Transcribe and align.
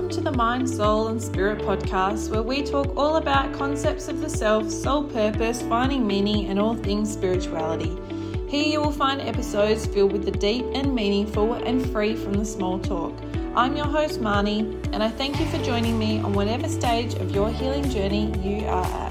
welcome 0.00 0.16
to 0.16 0.30
the 0.30 0.34
Mind, 0.34 0.66
Soul, 0.66 1.08
and 1.08 1.22
Spirit 1.22 1.58
podcast, 1.58 2.30
where 2.30 2.40
we 2.40 2.62
talk 2.62 2.96
all 2.96 3.16
about 3.16 3.52
concepts 3.52 4.08
of 4.08 4.22
the 4.22 4.30
self, 4.30 4.70
soul 4.70 5.04
purpose, 5.04 5.60
finding 5.60 6.06
meaning, 6.06 6.46
and 6.46 6.58
all 6.58 6.74
things 6.74 7.12
spirituality. 7.12 7.98
Here 8.48 8.64
you 8.64 8.80
will 8.80 8.92
find 8.92 9.20
episodes 9.20 9.84
filled 9.84 10.12
with 10.12 10.24
the 10.24 10.30
deep 10.30 10.64
and 10.72 10.94
meaningful 10.94 11.52
and 11.52 11.86
free 11.92 12.16
from 12.16 12.32
the 12.32 12.46
small 12.46 12.78
talk. 12.78 13.12
I'm 13.54 13.76
your 13.76 13.84
host, 13.84 14.22
Marnie, 14.22 14.62
and 14.94 15.02
I 15.02 15.10
thank 15.10 15.38
you 15.38 15.44
for 15.48 15.62
joining 15.62 15.98
me 15.98 16.20
on 16.20 16.32
whatever 16.32 16.66
stage 16.66 17.12
of 17.16 17.32
your 17.32 17.50
healing 17.50 17.90
journey 17.90 18.32
you 18.40 18.66
are 18.68 18.86
at. 18.86 19.09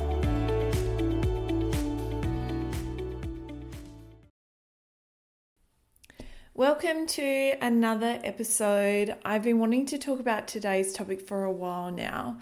Welcome 6.82 7.08
to 7.08 7.56
another 7.62 8.22
episode. 8.24 9.14
I've 9.26 9.44
been 9.44 9.60
wanting 9.60 9.86
to 9.88 9.98
talk 9.98 10.22
about 10.22 10.48
today's 10.48 10.94
topic 10.94 11.20
for 11.20 11.44
a 11.44 11.52
while 11.52 11.92
now. 11.92 12.38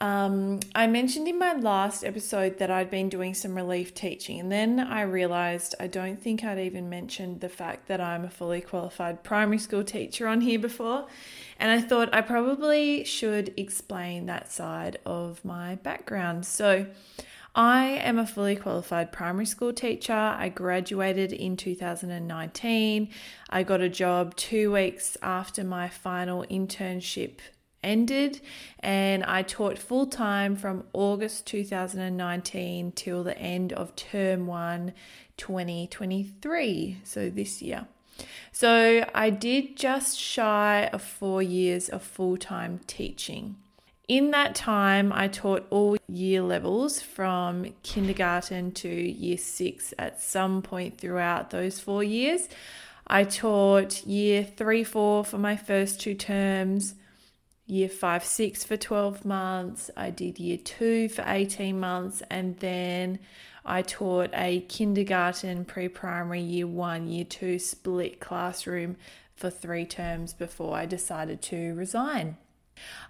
Um, 0.00 0.60
I 0.74 0.86
mentioned 0.86 1.28
in 1.28 1.38
my 1.38 1.52
last 1.52 2.02
episode 2.02 2.56
that 2.56 2.70
I'd 2.70 2.88
been 2.90 3.10
doing 3.10 3.34
some 3.34 3.54
relief 3.54 3.92
teaching, 3.92 4.40
and 4.40 4.50
then 4.50 4.80
I 4.80 5.02
realized 5.02 5.74
I 5.78 5.88
don't 5.88 6.18
think 6.18 6.42
I'd 6.42 6.58
even 6.58 6.88
mentioned 6.88 7.42
the 7.42 7.50
fact 7.50 7.86
that 7.88 8.00
I'm 8.00 8.24
a 8.24 8.30
fully 8.30 8.62
qualified 8.62 9.22
primary 9.22 9.58
school 9.58 9.84
teacher 9.84 10.26
on 10.26 10.40
here 10.40 10.58
before. 10.58 11.06
And 11.58 11.70
I 11.70 11.82
thought 11.82 12.14
I 12.14 12.22
probably 12.22 13.04
should 13.04 13.52
explain 13.58 14.24
that 14.24 14.50
side 14.50 14.96
of 15.04 15.44
my 15.44 15.74
background. 15.74 16.46
So, 16.46 16.86
I 17.56 17.86
am 17.86 18.18
a 18.18 18.26
fully 18.26 18.54
qualified 18.54 19.12
primary 19.12 19.46
school 19.46 19.72
teacher. 19.72 20.12
I 20.12 20.50
graduated 20.50 21.32
in 21.32 21.56
2019. 21.56 23.08
I 23.48 23.62
got 23.62 23.80
a 23.80 23.88
job 23.88 24.36
two 24.36 24.72
weeks 24.72 25.16
after 25.22 25.64
my 25.64 25.88
final 25.88 26.44
internship 26.50 27.38
ended, 27.82 28.42
and 28.80 29.24
I 29.24 29.40
taught 29.40 29.78
full 29.78 30.06
time 30.06 30.54
from 30.54 30.84
August 30.92 31.46
2019 31.46 32.92
till 32.92 33.24
the 33.24 33.38
end 33.38 33.72
of 33.72 33.96
term 33.96 34.46
one 34.46 34.92
2023, 35.38 37.00
so 37.04 37.30
this 37.30 37.62
year. 37.62 37.86
So 38.52 39.08
I 39.14 39.30
did 39.30 39.76
just 39.76 40.18
shy 40.18 40.90
of 40.92 41.00
four 41.00 41.42
years 41.42 41.88
of 41.88 42.02
full 42.02 42.36
time 42.36 42.80
teaching. 42.86 43.56
In 44.08 44.30
that 44.30 44.54
time, 44.54 45.12
I 45.12 45.26
taught 45.26 45.66
all 45.68 45.96
year 46.06 46.40
levels 46.40 47.02
from 47.02 47.74
kindergarten 47.82 48.70
to 48.72 48.88
year 48.88 49.36
six 49.36 49.92
at 49.98 50.20
some 50.20 50.62
point 50.62 50.98
throughout 50.98 51.50
those 51.50 51.80
four 51.80 52.04
years. 52.04 52.48
I 53.08 53.24
taught 53.24 54.06
year 54.06 54.44
three, 54.44 54.84
four 54.84 55.24
for 55.24 55.38
my 55.38 55.56
first 55.56 56.00
two 56.00 56.14
terms, 56.14 56.94
year 57.66 57.88
five, 57.88 58.24
six 58.24 58.62
for 58.62 58.76
12 58.76 59.24
months. 59.24 59.90
I 59.96 60.10
did 60.10 60.38
year 60.38 60.58
two 60.58 61.08
for 61.08 61.24
18 61.26 61.78
months, 61.80 62.22
and 62.30 62.56
then 62.58 63.18
I 63.64 63.82
taught 63.82 64.30
a 64.34 64.60
kindergarten, 64.68 65.64
pre 65.64 65.88
primary, 65.88 66.42
year 66.42 66.68
one, 66.68 67.08
year 67.08 67.24
two 67.24 67.58
split 67.58 68.20
classroom 68.20 68.98
for 69.34 69.50
three 69.50 69.84
terms 69.84 70.32
before 70.32 70.76
I 70.76 70.86
decided 70.86 71.42
to 71.42 71.74
resign. 71.74 72.36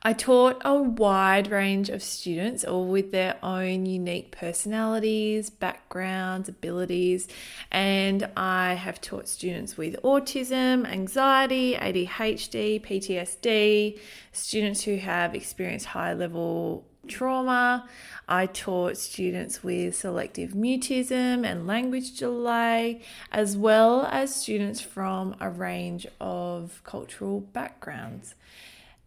I 0.03 0.12
taught 0.12 0.62
a 0.64 0.75
wide 0.75 1.50
range 1.50 1.89
of 1.89 2.03
students, 2.03 2.64
all 2.64 2.86
with 2.86 3.12
their 3.12 3.36
own 3.42 3.86
unique 3.86 4.31
personalities, 4.31 5.50
backgrounds, 5.50 6.48
abilities, 6.48 7.28
and 7.70 8.28
I 8.37 8.75
have 8.75 9.00
taught 9.00 9.28
students 9.28 9.77
with 9.77 10.00
autism, 10.03 10.87
anxiety, 10.87 11.75
ADHD, 11.75 12.81
PTSD, 12.84 13.98
students 14.33 14.84
who 14.84 14.97
have 14.97 15.34
experienced 15.34 15.87
high 15.87 16.12
level 16.12 16.87
trauma. 17.09 17.89
I 18.28 18.47
taught 18.47 18.97
students 18.97 19.62
with 19.62 19.94
selective 19.94 20.50
mutism 20.50 21.47
and 21.47 21.66
language 21.66 22.16
delay, 22.16 23.03
as 23.31 23.56
well 23.56 24.06
as 24.10 24.34
students 24.34 24.81
from 24.81 25.37
a 25.41 25.49
range 25.49 26.06
of 26.21 26.81
cultural 26.84 27.41
backgrounds. 27.41 28.34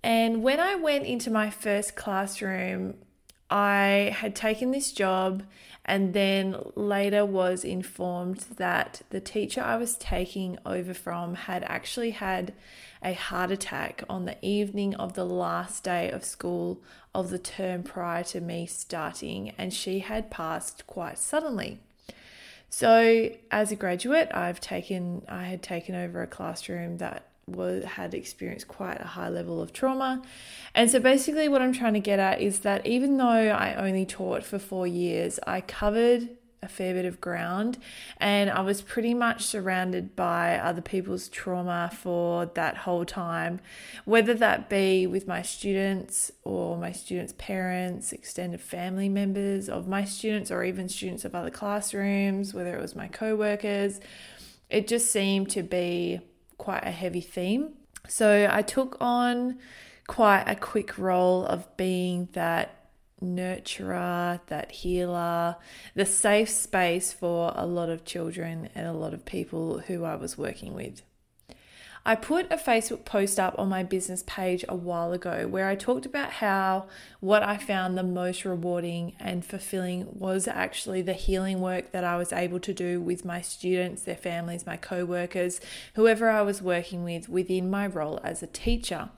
And 0.03 0.43
when 0.43 0.59
I 0.59 0.75
went 0.75 1.05
into 1.05 1.29
my 1.29 1.49
first 1.49 1.95
classroom, 1.95 2.95
I 3.49 4.15
had 4.15 4.35
taken 4.35 4.71
this 4.71 4.91
job 4.91 5.43
and 5.85 6.13
then 6.13 6.55
later 6.75 7.25
was 7.25 7.65
informed 7.65 8.45
that 8.57 9.01
the 9.09 9.19
teacher 9.19 9.61
I 9.61 9.77
was 9.77 9.97
taking 9.97 10.59
over 10.65 10.93
from 10.93 11.33
had 11.33 11.63
actually 11.63 12.11
had 12.11 12.53
a 13.03 13.13
heart 13.13 13.49
attack 13.49 14.03
on 14.07 14.25
the 14.25 14.37
evening 14.45 14.93
of 14.95 15.13
the 15.13 15.25
last 15.25 15.83
day 15.83 16.11
of 16.11 16.23
school 16.23 16.81
of 17.15 17.31
the 17.31 17.39
term 17.39 17.81
prior 17.81 18.23
to 18.25 18.39
me 18.39 18.67
starting, 18.67 19.51
and 19.57 19.73
she 19.73 19.99
had 19.99 20.29
passed 20.29 20.85
quite 20.85 21.17
suddenly. 21.17 21.79
So, 22.69 23.31
as 23.49 23.71
a 23.71 23.75
graduate, 23.75 24.29
I've 24.31 24.61
taken 24.61 25.23
I 25.27 25.45
had 25.45 25.63
taken 25.63 25.95
over 25.95 26.21
a 26.21 26.27
classroom 26.27 26.97
that 26.97 27.28
was 27.55 27.83
had 27.83 28.13
experienced 28.13 28.67
quite 28.67 28.99
a 29.01 29.07
high 29.07 29.29
level 29.29 29.61
of 29.61 29.73
trauma. 29.73 30.21
And 30.73 30.89
so 30.89 30.99
basically 30.99 31.47
what 31.47 31.61
I'm 31.61 31.73
trying 31.73 31.93
to 31.93 31.99
get 31.99 32.19
at 32.19 32.41
is 32.41 32.59
that 32.59 32.85
even 32.85 33.17
though 33.17 33.25
I 33.25 33.75
only 33.75 34.05
taught 34.05 34.43
for 34.43 34.59
4 34.59 34.87
years, 34.87 35.39
I 35.45 35.61
covered 35.61 36.29
a 36.61 36.67
fair 36.67 36.93
bit 36.93 37.05
of 37.05 37.21
ground 37.21 37.77
and 38.17 38.49
I 38.49 38.61
was 38.61 38.81
pretty 38.81 39.13
much 39.13 39.45
surrounded 39.45 40.15
by 40.15 40.57
other 40.57 40.81
people's 40.81 41.29
trauma 41.29 41.89
for 41.93 42.47
that 42.47 42.77
whole 42.77 43.05
time 43.05 43.61
whether 44.03 44.33
that 44.33 44.69
be 44.69 45.07
with 45.07 45.25
my 45.27 45.41
students 45.41 46.31
or 46.43 46.77
my 46.77 46.91
students 46.91 47.33
parents 47.37 48.11
extended 48.11 48.59
family 48.59 49.07
members 49.07 49.69
of 49.69 49.87
my 49.87 50.03
students 50.03 50.51
or 50.51 50.63
even 50.63 50.89
students 50.89 51.23
of 51.23 51.33
other 51.33 51.49
classrooms 51.49 52.53
whether 52.53 52.75
it 52.75 52.81
was 52.81 52.95
my 52.95 53.07
co-workers 53.07 54.01
it 54.69 54.87
just 54.87 55.09
seemed 55.11 55.49
to 55.49 55.63
be 55.63 56.19
quite 56.59 56.85
a 56.85 56.91
heavy 56.91 57.21
theme. 57.21 57.71
So 58.07 58.47
I 58.51 58.61
took 58.61 58.97
on 59.01 59.57
quite 60.07 60.43
a 60.43 60.55
quick 60.55 60.97
role 60.99 61.45
of 61.45 61.75
being 61.77 62.29
that 62.33 62.75
nurturer, 63.21 64.39
that 64.47 64.71
healer, 64.71 65.55
the 65.95 66.05
safe 66.05 66.49
space 66.49 67.11
for 67.11 67.51
a 67.55 67.65
lot 67.65 67.89
of 67.89 68.05
children 68.05 68.69
and 68.75 68.87
a 68.87 68.93
lot 68.93 69.13
of 69.13 69.25
people 69.25 69.79
who 69.79 70.03
I 70.03 70.15
was 70.15 70.37
working 70.37 70.73
with. 70.73 71.01
I 72.05 72.15
put 72.15 72.51
a 72.51 72.55
Facebook 72.55 73.03
post 73.05 73.39
up 73.39 73.57
on 73.59 73.69
my 73.69 73.83
business 73.83 74.23
page 74.25 74.63
a 74.69 74.75
while 74.75 75.11
ago 75.11 75.47
where 75.47 75.67
I 75.67 75.75
talked 75.75 76.05
about 76.05 76.31
how 76.33 76.87
what 77.19 77.43
I 77.43 77.57
found 77.57 77.97
the 77.97 78.03
most 78.03 78.45
rewarding 78.45 79.13
and 79.19 79.45
fulfilling 79.45 80.07
was 80.17 80.47
actually 80.47 81.01
the 81.01 81.13
healing 81.13 81.59
work 81.59 81.91
that 81.91 82.03
I 82.03 82.17
was 82.17 82.31
able 82.31 82.59
to 82.61 82.73
do 82.73 83.01
with 83.01 83.25
my 83.25 83.41
students, 83.41 84.03
their 84.03 84.15
families, 84.15 84.65
my 84.65 84.77
co 84.77 85.05
workers, 85.05 85.59
whoever 85.95 86.29
I 86.29 86.41
was 86.41 86.61
working 86.61 87.03
with 87.03 87.27
within 87.27 87.69
my 87.69 87.87
role 87.87 88.19
as 88.23 88.41
a 88.41 88.47
teacher. 88.47 89.09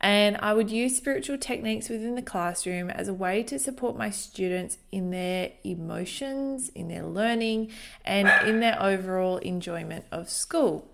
And 0.00 0.36
I 0.36 0.54
would 0.54 0.70
use 0.70 0.96
spiritual 0.96 1.38
techniques 1.38 1.88
within 1.88 2.14
the 2.14 2.22
classroom 2.22 2.88
as 2.88 3.08
a 3.08 3.14
way 3.14 3.42
to 3.44 3.58
support 3.58 3.96
my 3.96 4.10
students 4.10 4.78
in 4.92 5.10
their 5.10 5.50
emotions, 5.64 6.68
in 6.68 6.86
their 6.86 7.04
learning, 7.04 7.72
and 8.04 8.28
in 8.48 8.60
their 8.60 8.80
overall 8.80 9.38
enjoyment 9.38 10.04
of 10.12 10.30
school. 10.30 10.88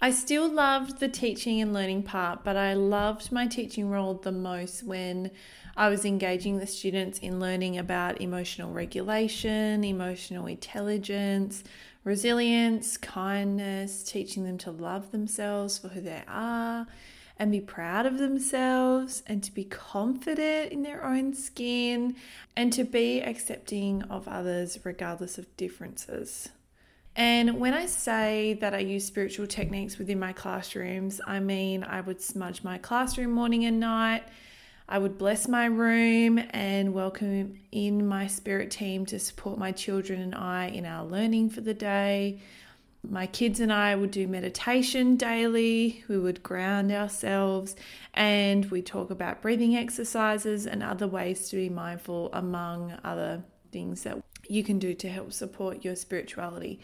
I 0.00 0.10
still 0.10 0.50
loved 0.50 0.98
the 0.98 1.08
teaching 1.08 1.60
and 1.60 1.72
learning 1.72 2.02
part, 2.02 2.44
but 2.44 2.56
I 2.56 2.74
loved 2.74 3.32
my 3.32 3.46
teaching 3.46 3.88
role 3.88 4.14
the 4.14 4.32
most 4.32 4.82
when 4.82 5.30
I 5.76 5.88
was 5.88 6.04
engaging 6.04 6.58
the 6.58 6.66
students 6.66 7.18
in 7.20 7.40
learning 7.40 7.78
about 7.78 8.20
emotional 8.20 8.72
regulation, 8.72 9.82
emotional 9.84 10.46
intelligence, 10.46 11.64
resilience, 12.04 12.96
kindness, 12.96 14.02
teaching 14.02 14.44
them 14.44 14.58
to 14.58 14.70
love 14.70 15.10
themselves 15.10 15.78
for 15.78 15.88
who 15.88 16.00
they 16.00 16.22
are 16.28 16.86
and 17.38 17.50
be 17.50 17.60
proud 17.60 18.06
of 18.06 18.18
themselves 18.18 19.22
and 19.26 19.42
to 19.42 19.52
be 19.52 19.64
confident 19.64 20.70
in 20.70 20.82
their 20.82 21.04
own 21.04 21.34
skin 21.34 22.14
and 22.56 22.72
to 22.72 22.84
be 22.84 23.20
accepting 23.20 24.02
of 24.04 24.28
others 24.28 24.78
regardless 24.84 25.38
of 25.38 25.56
differences. 25.56 26.50
And 27.16 27.60
when 27.60 27.74
I 27.74 27.86
say 27.86 28.54
that 28.60 28.74
I 28.74 28.78
use 28.78 29.04
spiritual 29.04 29.46
techniques 29.46 29.98
within 29.98 30.18
my 30.18 30.32
classrooms, 30.32 31.20
I 31.24 31.38
mean 31.38 31.84
I 31.84 32.00
would 32.00 32.20
smudge 32.20 32.64
my 32.64 32.78
classroom 32.78 33.30
morning 33.30 33.64
and 33.64 33.78
night. 33.78 34.24
I 34.88 34.98
would 34.98 35.16
bless 35.16 35.46
my 35.46 35.66
room 35.66 36.40
and 36.50 36.92
welcome 36.92 37.60
in 37.70 38.06
my 38.06 38.26
spirit 38.26 38.70
team 38.70 39.06
to 39.06 39.18
support 39.18 39.58
my 39.58 39.70
children 39.72 40.20
and 40.20 40.34
I 40.34 40.66
in 40.66 40.84
our 40.84 41.04
learning 41.04 41.50
for 41.50 41.60
the 41.60 41.72
day. 41.72 42.40
My 43.08 43.26
kids 43.26 43.60
and 43.60 43.72
I 43.72 43.94
would 43.94 44.10
do 44.10 44.26
meditation 44.26 45.16
daily. 45.16 46.04
We 46.08 46.18
would 46.18 46.42
ground 46.42 46.90
ourselves 46.90 47.76
and 48.12 48.70
we 48.70 48.82
talk 48.82 49.10
about 49.10 49.40
breathing 49.40 49.76
exercises 49.76 50.66
and 50.66 50.82
other 50.82 51.06
ways 51.06 51.48
to 51.50 51.56
be 51.56 51.68
mindful, 51.68 52.30
among 52.32 52.98
other 53.04 53.44
things 53.70 54.02
that 54.02 54.22
you 54.48 54.64
can 54.64 54.78
do 54.78 54.94
to 54.94 55.08
help 55.08 55.32
support 55.32 55.84
your 55.84 55.96
spirituality. 55.96 56.80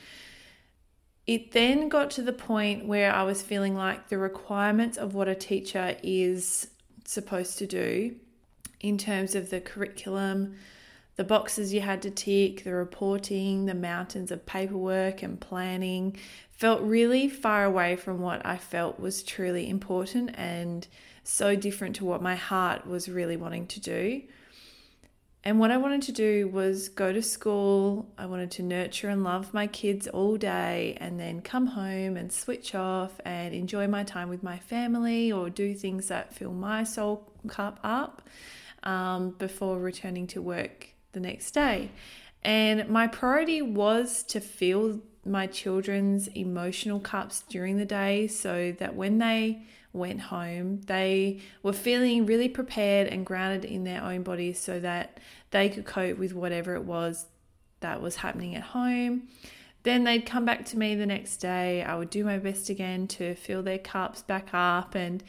It 1.27 1.53
then 1.53 1.89
got 1.89 2.11
to 2.13 2.23
the 2.23 2.33
point 2.33 2.87
where 2.87 3.15
I 3.15 3.23
was 3.23 3.43
feeling 3.43 3.75
like 3.75 4.09
the 4.09 4.19
requirements 4.19 4.97
of 4.97 5.15
what 5.15 5.29
a 5.29 5.35
teacher 5.35 5.97
is 6.03 6.69
supposed 7.05 7.59
to 7.59 7.67
do 7.67 8.17
in 8.81 8.97
terms 8.99 9.35
of 9.35 9.51
the 9.51 9.61
curriculum, 9.61 10.57
the 11.17 11.25
boxes 11.25 11.73
you 11.73 11.83
had 11.83 12.03
to 12.03 12.11
tick, 12.11 12.65
the 12.65 12.73
reporting, 12.73 13.67
the 13.67 13.75
mountains 13.75 14.31
of 14.31 14.47
paperwork 14.47 15.23
and 15.23 15.39
planning 15.41 16.17
felt 16.51 16.81
really 16.81 17.29
far 17.29 17.65
away 17.65 17.97
from 17.97 18.21
what 18.21 18.45
I 18.45 18.57
felt 18.57 18.99
was 18.99 19.23
truly 19.23 19.69
important 19.69 20.31
and 20.35 20.87
so 21.23 21.55
different 21.55 21.97
to 21.97 22.05
what 22.05 22.23
my 22.23 22.37
heart 22.37 22.87
was 22.87 23.09
really 23.09 23.37
wanting 23.37 23.67
to 23.69 23.81
do. 23.81 24.23
And 25.43 25.59
what 25.59 25.71
I 25.71 25.79
wanted 25.79 26.03
to 26.03 26.13
do 26.13 26.49
was 26.49 26.91
go 26.91 27.13
to 27.13 27.23
school. 27.23 28.11
I 28.19 28.27
wanted 28.27 28.51
to 28.53 28.63
nurture 28.63 29.09
and 29.09 29.25
love 29.25 29.55
my 29.55 29.67
kids 29.67 30.07
all 30.07 30.37
day 30.37 30.99
and 31.01 31.19
then 31.19 31.41
come 31.41 31.69
home 31.69 32.19
and 32.19 32.31
switch 32.31 32.75
off 32.75 33.19
and 33.25 33.55
enjoy 33.55 33.87
my 33.87 34.05
time 34.05 34.29
with 34.29 34.43
my 34.43 34.59
family 34.59 35.33
or 35.33 35.49
do 35.49 35.75
things 35.75 36.09
that 36.09 36.35
fill 36.35 36.53
my 36.53 36.85
soul 36.85 37.33
cup 37.49 37.81
up 37.83 38.21
um, 38.83 39.31
before 39.31 39.79
returning 39.79 40.27
to 40.29 40.43
work 40.43 40.89
the 41.13 41.21
next 41.21 41.53
day. 41.53 41.91
And 42.43 42.89
my 42.89 43.07
priority 43.07 43.63
was 43.63 44.23
to 44.25 44.41
fill 44.41 45.01
my 45.25 45.47
children's 45.47 46.29
emotional 46.29 47.01
cups 47.01 47.45
during 47.49 47.77
the 47.77 47.85
day 47.85 48.27
so 48.27 48.73
that 48.79 48.95
when 48.95 49.19
they 49.19 49.63
went 49.93 50.21
home, 50.21 50.81
they 50.87 51.41
were 51.63 51.73
feeling 51.73 52.27
really 52.27 52.49
prepared 52.49 53.09
and 53.09 53.27
grounded 53.27 53.65
in 53.65 53.85
their 53.85 54.03
own 54.03 54.23
bodies 54.23 54.59
so 54.59 54.79
that 54.81 55.19
they 55.51 55.69
could 55.69 55.85
cope 55.85 56.19
with 56.19 56.33
whatever 56.33 56.75
it 56.75 56.85
was 56.85 57.27
that 57.81 58.01
was 58.01 58.17
happening 58.17 58.55
at 58.55 58.63
home. 58.63 59.29
Then 59.83 60.05
they'd 60.05 60.27
come 60.27 60.45
back 60.45 60.67
to 60.67 60.79
me 60.79 60.95
the 60.95 61.07
next 61.07 61.39
day. 61.39 61.83
I 61.83 61.97
would 61.97 62.11
do 62.11 62.25
my 62.25 62.39
best 62.39 62.69
again 62.69 63.07
to 63.09 63.35
fill 63.35 63.63
their 63.63 63.79
cups 63.79 64.23
back 64.23 64.49
up, 64.53 64.95
and 64.95 65.25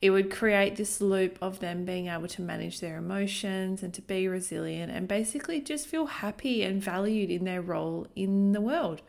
it 0.00 0.10
would 0.10 0.30
create 0.30 0.74
this 0.74 1.00
loop 1.00 1.38
of 1.40 1.60
them 1.60 1.84
being 1.84 2.08
able 2.08 2.26
to 2.26 2.42
manage 2.42 2.80
their 2.80 2.96
emotions 2.96 3.82
and 3.82 3.94
to 3.94 4.02
be 4.02 4.26
resilient 4.26 4.90
and 4.90 5.06
basically 5.06 5.60
just 5.60 5.86
feel 5.86 6.06
happy 6.06 6.64
and 6.64 6.82
valued 6.82 7.30
in 7.30 7.44
their 7.44 7.62
role 7.62 8.08
in 8.16 8.52
the 8.52 8.60
world. 8.60 9.00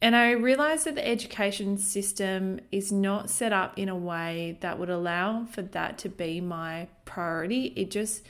And 0.00 0.14
I 0.14 0.32
realized 0.32 0.84
that 0.84 0.96
the 0.96 1.06
education 1.06 1.78
system 1.78 2.60
is 2.70 2.92
not 2.92 3.30
set 3.30 3.52
up 3.52 3.78
in 3.78 3.88
a 3.88 3.96
way 3.96 4.58
that 4.60 4.78
would 4.78 4.90
allow 4.90 5.46
for 5.46 5.62
that 5.62 5.96
to 5.98 6.08
be 6.08 6.40
my 6.40 6.88
priority. 7.06 7.72
It 7.74 7.90
just, 7.90 8.22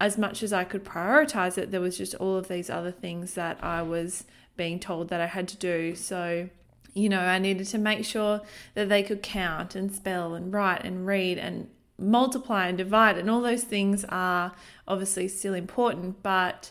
as 0.00 0.16
much 0.16 0.42
as 0.44 0.52
I 0.52 0.62
could 0.62 0.84
prioritize 0.84 1.58
it, 1.58 1.72
there 1.72 1.80
was 1.80 1.98
just 1.98 2.14
all 2.14 2.36
of 2.36 2.46
these 2.46 2.70
other 2.70 2.92
things 2.92 3.34
that 3.34 3.62
I 3.64 3.82
was 3.82 4.24
being 4.56 4.78
told 4.78 5.08
that 5.08 5.20
I 5.20 5.26
had 5.26 5.48
to 5.48 5.56
do. 5.56 5.96
So, 5.96 6.48
you 6.94 7.08
know, 7.08 7.20
I 7.20 7.38
needed 7.38 7.66
to 7.68 7.78
make 7.78 8.04
sure 8.04 8.42
that 8.74 8.88
they 8.88 9.02
could 9.02 9.22
count 9.22 9.74
and 9.74 9.92
spell 9.92 10.34
and 10.34 10.52
write 10.52 10.84
and 10.84 11.06
read 11.06 11.38
and 11.38 11.68
multiply 11.98 12.68
and 12.68 12.78
divide. 12.78 13.18
And 13.18 13.30
all 13.30 13.40
those 13.40 13.64
things 13.64 14.04
are 14.08 14.52
obviously 14.86 15.26
still 15.28 15.54
important, 15.54 16.22
but 16.22 16.70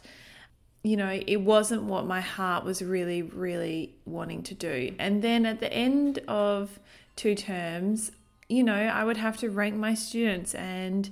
you 0.83 0.98
know, 0.98 1.19
it 1.28 1.42
wasn't 1.42 1.83
what 1.83 2.06
my 2.06 2.22
heart 2.22 2.66
was 2.66 2.81
really, 2.81 3.22
really 3.22 3.94
wanting 4.06 4.42
to 4.44 4.56
do. 4.56 4.95
And 4.98 5.22
then 5.22 5.45
at 5.45 5.60
the 5.60 5.72
end 5.72 6.19
of 6.28 6.80
two 7.16 7.36
terms, 7.36 8.12
you 8.50 8.63
know, 8.63 8.74
I 8.74 9.04
would 9.04 9.18
have 9.18 9.38
to 9.38 9.50
rank 9.50 9.75
my 9.75 9.94
students 9.94 10.56
and 10.56 11.10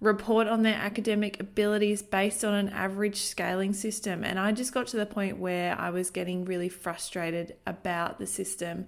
report 0.00 0.46
on 0.46 0.62
their 0.62 0.74
academic 0.74 1.40
abilities 1.40 2.02
based 2.02 2.44
on 2.44 2.52
an 2.52 2.68
average 2.68 3.22
scaling 3.22 3.72
system. 3.72 4.22
And 4.22 4.38
I 4.38 4.52
just 4.52 4.74
got 4.74 4.86
to 4.88 4.98
the 4.98 5.06
point 5.06 5.38
where 5.38 5.78
I 5.80 5.88
was 5.88 6.10
getting 6.10 6.44
really 6.44 6.68
frustrated 6.68 7.56
about 7.66 8.18
the 8.18 8.26
system 8.26 8.86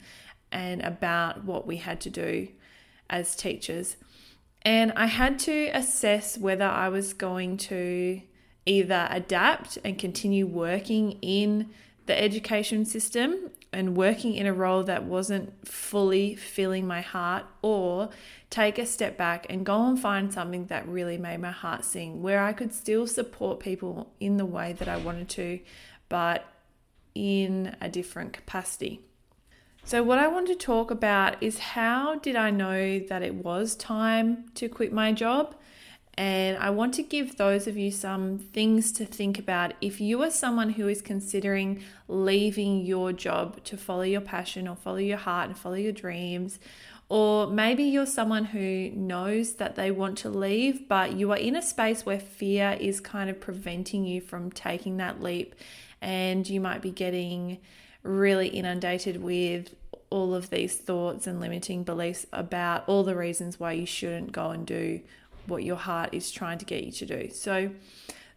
and 0.53 0.83
about 0.83 1.45
what 1.45 1.67
we 1.67 1.77
had 1.77 2.01
to 2.03 2.11
do 2.11 2.49
as 3.09 3.35
teachers. 3.35 3.97
And 4.63 4.93
I 4.93 5.07
had 5.07 5.39
to 5.41 5.69
assess 5.69 6.37
whether 6.37 6.67
I 6.67 6.91
was 6.91 7.15
going 7.15 7.57
to 7.59 8.21
either 8.69 9.09
adapt 9.11 9.79
and 9.85 9.99
continue 9.99 10.47
working 10.47 11.13
in 11.23 11.71
the 12.07 12.21
education 12.21 12.85
system 12.85 13.51
and 13.73 13.97
working 13.97 14.35
in 14.35 14.47
a 14.47 14.53
role 14.53 14.83
that 14.83 15.05
wasn't 15.05 15.67
fully 15.67 16.35
filling 16.35 16.87
my 16.87 17.01
heart, 17.01 17.45
or 17.61 18.09
take 18.49 18.79
a 18.79 18.87
step 18.87 19.19
back 19.19 19.47
and 19.51 19.67
go 19.67 19.87
and 19.87 20.01
find 20.01 20.33
something 20.33 20.67
that 20.67 20.89
really 20.89 21.19
made 21.19 21.39
my 21.39 21.51
heart 21.51 21.85
sing, 21.85 22.23
where 22.23 22.43
I 22.43 22.55
could 22.55 22.73
still 22.73 23.07
support 23.07 23.61
people 23.61 24.11
in 24.21 24.39
the 24.39 24.47
way 24.47 24.73
that 24.75 24.89
I 24.89 24.97
wanted 24.97 25.29
to, 25.31 25.61
but 26.09 26.47
in 27.15 27.77
a 27.81 27.91
different 27.91 28.33
capacity. 28.33 29.01
So, 29.85 30.03
what 30.03 30.19
I 30.19 30.29
want 30.29 30.47
to 30.49 30.55
talk 30.55 30.91
about 30.91 31.43
is 31.43 31.59
how 31.59 32.17
did 32.17 32.37
I 32.37 32.51
know 32.51 32.99
that 33.01 33.23
it 33.23 33.35
was 33.35 33.75
time 33.75 34.49
to 34.55 34.69
quit 34.69 34.93
my 34.93 35.13
job? 35.13 35.55
And 36.19 36.59
I 36.59 36.71
want 36.71 36.95
to 36.95 37.05
give 37.05 37.37
those 37.37 37.69
of 37.69 37.77
you 37.77 37.93
some 37.93 38.39
things 38.39 38.91
to 38.95 39.07
think 39.07 39.39
about 39.39 39.75
if 39.81 40.01
you 40.01 40.21
are 40.25 40.33
someone 40.33 40.71
who 40.71 40.89
is 40.89 41.01
considering 41.01 41.81
leaving 42.09 42.85
your 42.85 43.13
job 43.13 43.63
to 43.63 43.77
follow 43.77 44.03
your 44.03 44.21
passion 44.21 44.67
or 44.67 44.75
follow 44.75 44.97
your 44.97 45.17
heart 45.17 45.51
and 45.51 45.57
follow 45.57 45.77
your 45.77 45.93
dreams. 45.93 46.59
Or 47.09 47.47
maybe 47.47 47.85
you're 47.85 48.05
someone 48.05 48.47
who 48.47 48.91
knows 48.97 49.55
that 49.55 49.77
they 49.77 49.93
want 49.93 50.19
to 50.19 50.29
leave, 50.29 50.89
but 50.89 51.13
you 51.13 51.31
are 51.31 51.37
in 51.37 51.55
a 51.55 51.63
space 51.63 52.05
where 52.05 52.19
fear 52.19 52.77
is 52.81 52.99
kind 52.99 53.31
of 53.31 53.39
preventing 53.39 54.05
you 54.05 54.21
from 54.21 54.51
taking 54.51 54.97
that 54.97 55.23
leap. 55.23 55.55
And 56.03 56.49
you 56.51 56.61
might 56.61 56.83
be 56.83 56.91
getting 56.91 57.59
really 58.03 58.49
inundated 58.49 59.23
with 59.23 59.73
all 60.11 60.35
of 60.35 60.51
these 60.51 60.79
thoughts 60.79 61.29
and 61.29 61.39
limiting 61.39 61.85
beliefs 61.85 62.27
about 62.33 62.89
all 62.89 63.05
the 63.05 63.15
reasons 63.15 63.61
why 63.61 63.71
you 63.71 63.87
shouldn't 63.87 64.33
go 64.33 64.51
and 64.51 64.67
do 64.67 65.01
what 65.49 65.65
your 65.65 65.77
heart 65.77 66.11
is 66.13 66.31
trying 66.31 66.59
to 66.59 66.65
get 66.65 66.85
you 66.85 66.93
to 66.93 67.07
do. 67.07 67.31
So, 67.31 67.71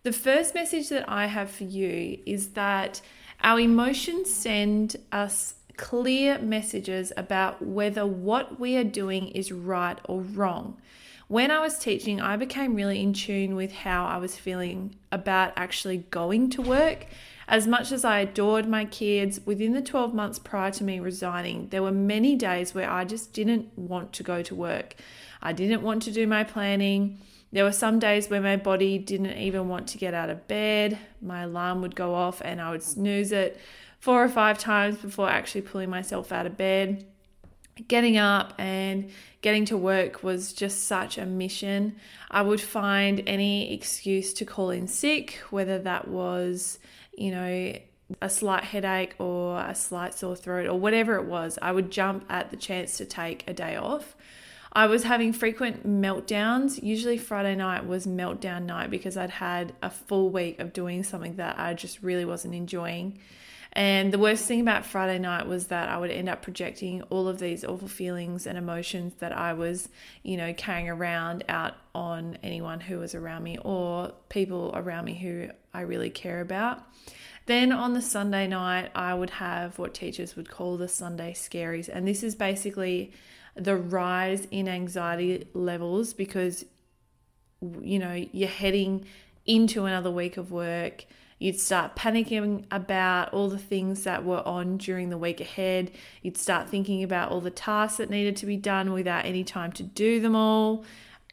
the 0.04 0.12
first 0.12 0.56
message 0.56 0.90
that 0.90 1.08
I 1.08 1.28
have 1.28 1.52
for 1.52 1.64
you 1.64 2.18
is 2.26 2.50
that 2.50 3.02
our 3.44 3.60
emotions 3.60 4.34
send 4.34 4.96
us 5.12 5.56
clear 5.78 6.40
messages 6.40 7.12
about 7.18 7.62
whether 7.62 8.06
what 8.06 8.60
we 8.60 8.78
are 8.78 8.84
doing 8.84 9.28
is 9.30 9.52
right 9.52 10.00
or 10.06 10.22
wrong. 10.22 10.78
When 11.28 11.50
I 11.50 11.60
was 11.60 11.80
teaching, 11.80 12.20
I 12.20 12.36
became 12.36 12.76
really 12.76 13.02
in 13.02 13.14
tune 13.14 13.56
with 13.56 13.72
how 13.72 14.06
I 14.06 14.18
was 14.18 14.36
feeling 14.36 14.96
about 15.12 15.54
actually 15.56 16.00
going 16.10 16.50
to 16.52 16.62
work. 16.62 17.06
As 17.48 17.68
much 17.68 17.92
as 17.92 18.04
I 18.04 18.20
adored 18.20 18.68
my 18.68 18.86
kids, 18.86 19.40
within 19.46 19.74
the 19.74 19.82
12 19.82 20.14
months 20.14 20.40
prior 20.40 20.72
to 20.72 20.84
me 20.84 21.00
resigning, 21.00 21.70
there 21.70 21.84
were 21.84 21.92
many 21.92 22.36
days 22.36 22.74
where 22.74 22.90
I 22.90 23.06
just 23.06 23.34
didn't 23.34 23.78
want 23.78 24.14
to 24.14 24.24
go 24.24 24.42
to 24.42 24.54
work. 24.54 24.96
I 25.42 25.54
didn't 25.54 25.82
want 25.82 26.04
to 26.04 26.12
do 26.12 26.28
my 26.28 26.44
planning. 26.44 27.20
There 27.52 27.64
were 27.64 27.72
some 27.72 28.00
days 28.00 28.30
where 28.30 28.42
my 28.42 28.56
body 28.56 28.98
didn't 28.98 29.38
even 29.38 29.68
want 29.68 29.88
to 29.88 29.98
get 29.98 30.14
out 30.14 30.30
of 30.30 30.48
bed. 30.48 30.98
My 31.22 31.42
alarm 31.42 31.82
would 31.82 31.96
go 31.96 32.14
off 32.14 32.42
and 32.44 32.62
I 32.62 32.72
would 32.72 32.84
snooze 32.84 33.32
it 33.32 33.60
four 34.00 34.24
or 34.24 34.30
five 34.30 34.58
times 34.58 34.98
before 34.98 35.30
actually 35.30 35.62
pulling 35.62 35.90
myself 35.90 36.32
out 36.32 36.46
of 36.46 36.58
bed. 36.58 37.06
Getting 37.88 38.18
up 38.18 38.54
and 38.58 39.10
getting 39.42 39.66
to 39.66 39.78
work 39.78 40.24
was 40.24 40.54
just 40.54 40.86
such 40.86 41.18
a 41.18 41.26
mission. 41.26 41.96
I 42.30 42.42
would 42.42 42.62
find 42.62 43.24
any 43.26 43.74
excuse 43.74 44.34
to 44.36 44.46
call 44.46 44.70
in 44.70 44.88
sick, 44.88 45.40
whether 45.50 45.80
that 45.80 46.08
was, 46.08 46.80
you 47.18 47.32
know, 47.32 47.74
a 48.22 48.30
slight 48.30 48.66
headache 48.66 49.16
or 49.20 49.60
a 49.60 49.74
slight 49.74 50.14
sore 50.14 50.36
throat 50.36 50.68
or 50.68 50.78
whatever 50.80 51.16
it 51.16 51.26
was. 51.26 51.58
I 51.62 51.72
would 51.72 51.92
jump 51.92 52.26
at 52.30 52.52
the 52.52 52.58
chance 52.58 52.98
to 52.98 53.06
take 53.06 53.44
a 53.48 53.54
day 53.54 53.76
off. 53.76 54.16
I 54.74 54.86
was 54.86 55.04
having 55.04 55.34
frequent 55.34 55.86
meltdowns. 55.86 56.82
Usually, 56.82 57.18
Friday 57.18 57.56
night 57.56 57.86
was 57.86 58.08
meltdown 58.08 58.64
night 58.64 58.90
because 58.90 59.18
I'd 59.18 59.30
had 59.30 59.74
a 59.82 59.90
full 59.90 60.30
week 60.30 60.60
of 60.60 60.72
doing 60.72 61.04
something 61.04 61.36
that 61.36 61.60
I 61.60 61.74
just 61.74 62.02
really 62.02 62.24
wasn't 62.24 62.56
enjoying. 62.56 63.20
And 63.74 64.14
the 64.14 64.20
worst 64.20 64.46
thing 64.46 64.60
about 64.60 64.86
Friday 64.86 65.18
night 65.18 65.48
was 65.48 65.68
that 65.68 65.88
I 65.88 65.98
would 65.98 66.12
end 66.12 66.28
up 66.28 66.42
projecting 66.42 67.02
all 67.04 67.28
of 67.28 67.40
these 67.40 67.64
awful 67.64 67.88
feelings 67.88 68.46
and 68.46 68.58
emotions 68.58 69.14
that 69.20 69.38
I 69.38 69.54
was, 69.54 69.88
you 70.24 70.36
know, 70.36 70.54
carrying 70.54 70.90
around 70.90 71.46
out 71.48 71.76
on 71.96 72.38
anyone 72.44 72.82
who 72.82 73.00
was 73.00 73.16
around 73.16 73.44
me 73.44 73.58
or 73.64 74.12
people 74.30 74.72
around 74.74 75.06
me 75.06 75.16
who 75.16 75.50
I 75.74 75.82
really 75.82 76.10
care 76.10 76.42
about. 76.42 76.82
Then 77.46 77.72
on 77.72 77.94
the 77.94 78.02
Sunday 78.02 78.48
night, 78.48 78.92
I 78.94 79.14
would 79.14 79.32
have 79.32 79.80
what 79.80 79.94
teachers 79.94 80.36
would 80.36 80.50
call 80.50 80.78
the 80.78 80.88
Sunday 80.88 81.34
scaries. 81.34 81.90
And 81.90 82.08
this 82.08 82.24
is 82.24 82.36
basically 82.36 83.12
the 83.56 83.76
rise 83.76 84.48
in 84.52 84.68
anxiety 84.68 85.48
levels 85.54 86.14
because 86.14 86.66
you 87.82 88.00
know 88.00 88.26
you're 88.32 88.50
heading 88.50 89.06
into 89.46 89.86
another 89.86 90.10
week 90.10 90.38
of 90.38 90.52
work 90.52 91.06
you'd 91.40 91.60
start 91.60 91.96
panicking 91.96 92.66
about 92.72 93.34
all 93.34 93.50
the 93.50 93.58
things 93.58 94.04
that 94.04 94.24
were 94.24 94.46
on 94.48 94.78
during 94.78 95.10
the 95.10 95.18
week 95.18 95.42
ahead 95.42 95.92
you'd 96.22 96.38
start 96.38 96.70
thinking 96.70 97.04
about 97.04 97.32
all 97.32 97.42
the 97.42 97.52
tasks 97.52 97.98
that 97.98 98.10
needed 98.10 98.36
to 98.36 98.46
be 98.46 98.58
done 98.58 98.94
without 98.94 99.26
any 99.26 99.44
time 99.44 99.72
to 99.72 99.84
do 99.84 100.20
them 100.20 100.36
all. 100.36 100.84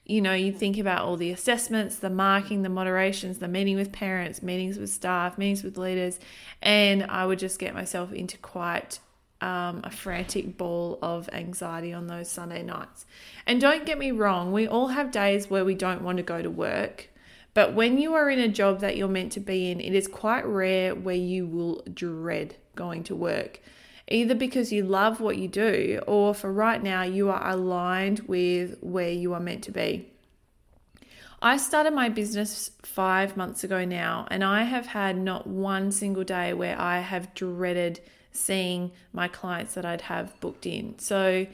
You 0.04 0.22
know 0.22 0.32
you'd 0.32 0.56
think 0.56 0.78
about 0.78 1.04
all 1.04 1.18
the 1.18 1.30
assessments 1.30 1.96
the 1.96 2.08
marking 2.08 2.62
the 2.62 2.70
moderations 2.70 3.38
the 3.38 3.48
meeting 3.48 3.76
with 3.76 3.92
parents 3.92 4.42
meetings 4.42 4.78
with 4.78 4.88
staff 4.88 5.36
meetings 5.36 5.62
with 5.62 5.76
leaders 5.76 6.18
and 6.62 7.04
i 7.04 7.26
would 7.26 7.38
just 7.38 7.58
get 7.58 7.74
myself 7.74 8.10
into 8.10 8.38
quite 8.38 9.00
um, 9.40 9.82
a 9.84 9.90
frantic 9.90 10.56
ball 10.56 10.98
of 11.02 11.28
anxiety 11.32 11.92
on 11.92 12.06
those 12.06 12.28
Sunday 12.28 12.62
nights. 12.62 13.06
And 13.46 13.60
don't 13.60 13.86
get 13.86 13.98
me 13.98 14.10
wrong, 14.10 14.52
we 14.52 14.66
all 14.66 14.88
have 14.88 15.10
days 15.10 15.48
where 15.48 15.64
we 15.64 15.74
don't 15.74 16.02
want 16.02 16.16
to 16.18 16.22
go 16.22 16.42
to 16.42 16.50
work. 16.50 17.10
But 17.54 17.74
when 17.74 17.98
you 17.98 18.14
are 18.14 18.30
in 18.30 18.38
a 18.38 18.48
job 18.48 18.80
that 18.80 18.96
you're 18.96 19.08
meant 19.08 19.32
to 19.32 19.40
be 19.40 19.70
in, 19.70 19.80
it 19.80 19.94
is 19.94 20.06
quite 20.06 20.46
rare 20.46 20.94
where 20.94 21.16
you 21.16 21.46
will 21.46 21.82
dread 21.92 22.56
going 22.74 23.02
to 23.04 23.16
work, 23.16 23.60
either 24.06 24.34
because 24.34 24.72
you 24.72 24.84
love 24.84 25.20
what 25.20 25.38
you 25.38 25.48
do 25.48 26.00
or 26.06 26.34
for 26.34 26.52
right 26.52 26.82
now 26.82 27.02
you 27.02 27.30
are 27.30 27.48
aligned 27.48 28.20
with 28.20 28.76
where 28.80 29.10
you 29.10 29.34
are 29.34 29.40
meant 29.40 29.64
to 29.64 29.72
be. 29.72 30.08
I 31.40 31.56
started 31.56 31.92
my 31.92 32.08
business 32.08 32.72
five 32.82 33.36
months 33.36 33.62
ago 33.62 33.84
now, 33.84 34.26
and 34.28 34.42
I 34.42 34.64
have 34.64 34.86
had 34.86 35.16
not 35.16 35.46
one 35.46 35.92
single 35.92 36.24
day 36.24 36.52
where 36.52 36.78
I 36.80 36.98
have 36.98 37.32
dreaded 37.34 38.00
seeing 38.32 38.92
my 39.12 39.28
clients 39.28 39.74
that 39.74 39.84
I'd 39.84 40.02
have 40.02 40.38
booked 40.40 40.66
in. 40.66 40.98
So 40.98 41.46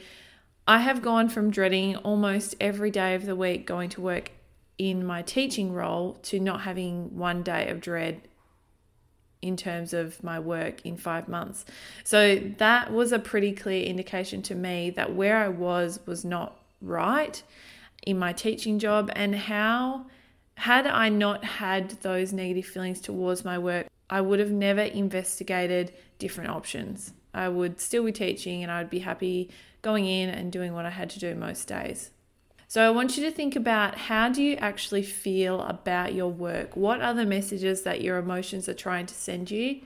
I 0.67 0.79
have 0.79 1.03
gone 1.03 1.29
from 1.29 1.51
dreading 1.51 1.97
almost 1.97 2.55
every 2.61 2.91
day 2.91 3.15
of 3.15 3.27
the 3.27 3.37
week 3.37 3.67
going 3.67 3.91
to 3.91 4.01
work 4.01 4.31
in 4.79 5.05
my 5.05 5.23
teaching 5.23 5.73
role 5.73 6.15
to 6.23 6.41
not 6.41 6.63
having 6.63 7.17
one 7.17 7.43
day 7.43 7.69
of 7.69 7.81
dread 7.81 8.23
in 9.43 9.57
terms 9.57 9.93
of 9.93 10.23
my 10.25 10.41
work 10.41 10.85
in 10.87 10.97
five 10.97 11.29
months. 11.29 11.67
So 12.03 12.37
that 12.59 12.93
was 12.93 13.13
a 13.13 13.19
pretty 13.19 13.53
clear 13.53 13.85
indication 13.85 14.41
to 14.43 14.55
me 14.55 14.91
that 14.91 15.15
where 15.15 15.37
I 15.37 15.49
was 15.49 16.01
was 16.07 16.25
not 16.25 16.59
right 16.81 17.43
in 18.07 18.19
my 18.19 18.33
teaching 18.33 18.79
job 18.79 19.11
and 19.15 19.35
how 19.35 20.07
had 20.57 20.87
I 20.87 21.09
not 21.11 21.45
had 21.45 21.91
those 22.03 22.33
negative 22.33 22.65
feelings 22.65 23.01
towards 23.01 23.45
my 23.45 23.59
work, 23.59 23.87
I 24.09 24.21
would 24.21 24.39
have 24.39 24.51
never 24.51 24.81
investigated 24.81 25.93
different 26.25 26.49
options. 26.49 27.13
I 27.35 27.51
would 27.51 27.79
still 27.79 28.03
be 28.03 28.13
teaching 28.13 28.63
and 28.63 28.73
I'd 28.73 28.89
be 28.89 29.01
happy 29.01 29.51
going 29.83 30.07
in 30.07 30.31
and 30.31 30.51
doing 30.51 30.73
what 30.73 30.87
I 30.87 30.91
had 30.91 31.11
to 31.11 31.19
do 31.19 31.35
most 31.35 31.69
days. 31.69 32.13
So 32.67 32.81
I 32.81 32.89
want 32.89 33.19
you 33.19 33.25
to 33.25 33.31
think 33.31 33.57
about 33.57 33.95
how 33.95 34.31
do 34.31 34.43
you 34.43 34.57
actually 34.57 35.03
feel 35.03 35.61
about 35.61 36.15
your 36.15 36.31
work? 36.31 36.77
What 36.77 37.03
are 37.03 37.13
the 37.13 37.27
messages 37.27 37.83
that 37.83 38.01
your 38.01 38.17
emotions 38.17 38.71
are 38.71 38.75
trying 38.87 39.05
to 39.05 39.15
send 39.15 39.51
you? 39.51 39.83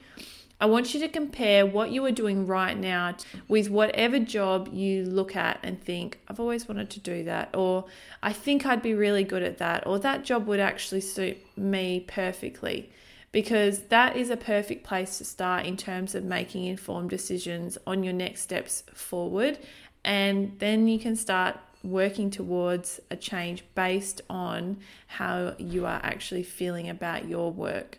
I 0.60 0.66
want 0.66 0.94
you 0.94 1.00
to 1.00 1.08
compare 1.08 1.66
what 1.66 1.90
you 1.90 2.04
are 2.04 2.12
doing 2.12 2.46
right 2.46 2.78
now 2.78 3.16
with 3.48 3.68
whatever 3.68 4.20
job 4.20 4.70
you 4.72 5.04
look 5.04 5.34
at 5.34 5.58
and 5.64 5.82
think, 5.82 6.20
I've 6.28 6.38
always 6.38 6.68
wanted 6.68 6.90
to 6.90 7.00
do 7.00 7.24
that, 7.24 7.54
or 7.54 7.86
I 8.22 8.32
think 8.32 8.64
I'd 8.64 8.82
be 8.82 8.94
really 8.94 9.24
good 9.24 9.42
at 9.42 9.58
that, 9.58 9.86
or 9.88 9.98
that 9.98 10.24
job 10.24 10.46
would 10.46 10.60
actually 10.60 11.00
suit 11.00 11.36
me 11.56 12.04
perfectly 12.06 12.90
because 13.32 13.80
that 13.88 14.16
is 14.16 14.30
a 14.30 14.36
perfect 14.36 14.84
place 14.84 15.18
to 15.18 15.24
start 15.24 15.66
in 15.66 15.76
terms 15.76 16.14
of 16.14 16.24
making 16.24 16.64
informed 16.64 17.10
decisions 17.10 17.76
on 17.86 18.02
your 18.02 18.12
next 18.12 18.42
steps 18.42 18.82
forward. 18.94 19.58
And 20.04 20.58
then 20.58 20.88
you 20.88 20.98
can 20.98 21.16
start 21.16 21.56
working 21.82 22.30
towards 22.30 23.00
a 23.10 23.16
change 23.16 23.64
based 23.74 24.20
on 24.28 24.78
how 25.06 25.54
you 25.58 25.86
are 25.86 26.00
actually 26.02 26.42
feeling 26.42 26.88
about 26.88 27.28
your 27.28 27.52
work. 27.52 27.98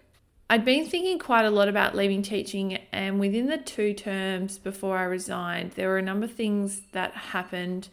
I'd 0.49 0.65
been 0.65 0.87
thinking 0.87 1.19
quite 1.19 1.45
a 1.45 1.51
lot 1.51 1.67
about 1.67 1.95
leaving 1.95 2.23
teaching, 2.23 2.79
and 2.91 3.19
within 3.19 3.45
the 3.45 3.57
two 3.57 3.93
terms 3.93 4.57
before 4.57 4.97
I 4.97 5.03
resigned, 5.03 5.73
there 5.73 5.89
were 5.89 5.99
a 5.99 6.03
number 6.03 6.25
of 6.25 6.33
things 6.33 6.81
that 6.91 7.13
happened 7.13 7.87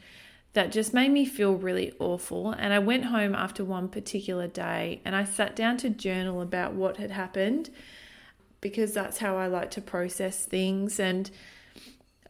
that 0.56 0.72
just 0.72 0.94
made 0.94 1.10
me 1.10 1.26
feel 1.26 1.52
really 1.52 1.92
awful. 1.98 2.50
And 2.50 2.72
I 2.72 2.78
went 2.78 3.04
home 3.04 3.34
after 3.34 3.62
one 3.62 3.90
particular 3.90 4.48
day 4.48 5.02
and 5.04 5.14
I 5.14 5.22
sat 5.24 5.54
down 5.54 5.76
to 5.78 5.90
journal 5.90 6.40
about 6.40 6.72
what 6.72 6.96
had 6.96 7.10
happened 7.10 7.68
because 8.62 8.94
that's 8.94 9.18
how 9.18 9.36
I 9.36 9.48
like 9.48 9.70
to 9.72 9.82
process 9.82 10.46
things. 10.46 10.98
And 10.98 11.30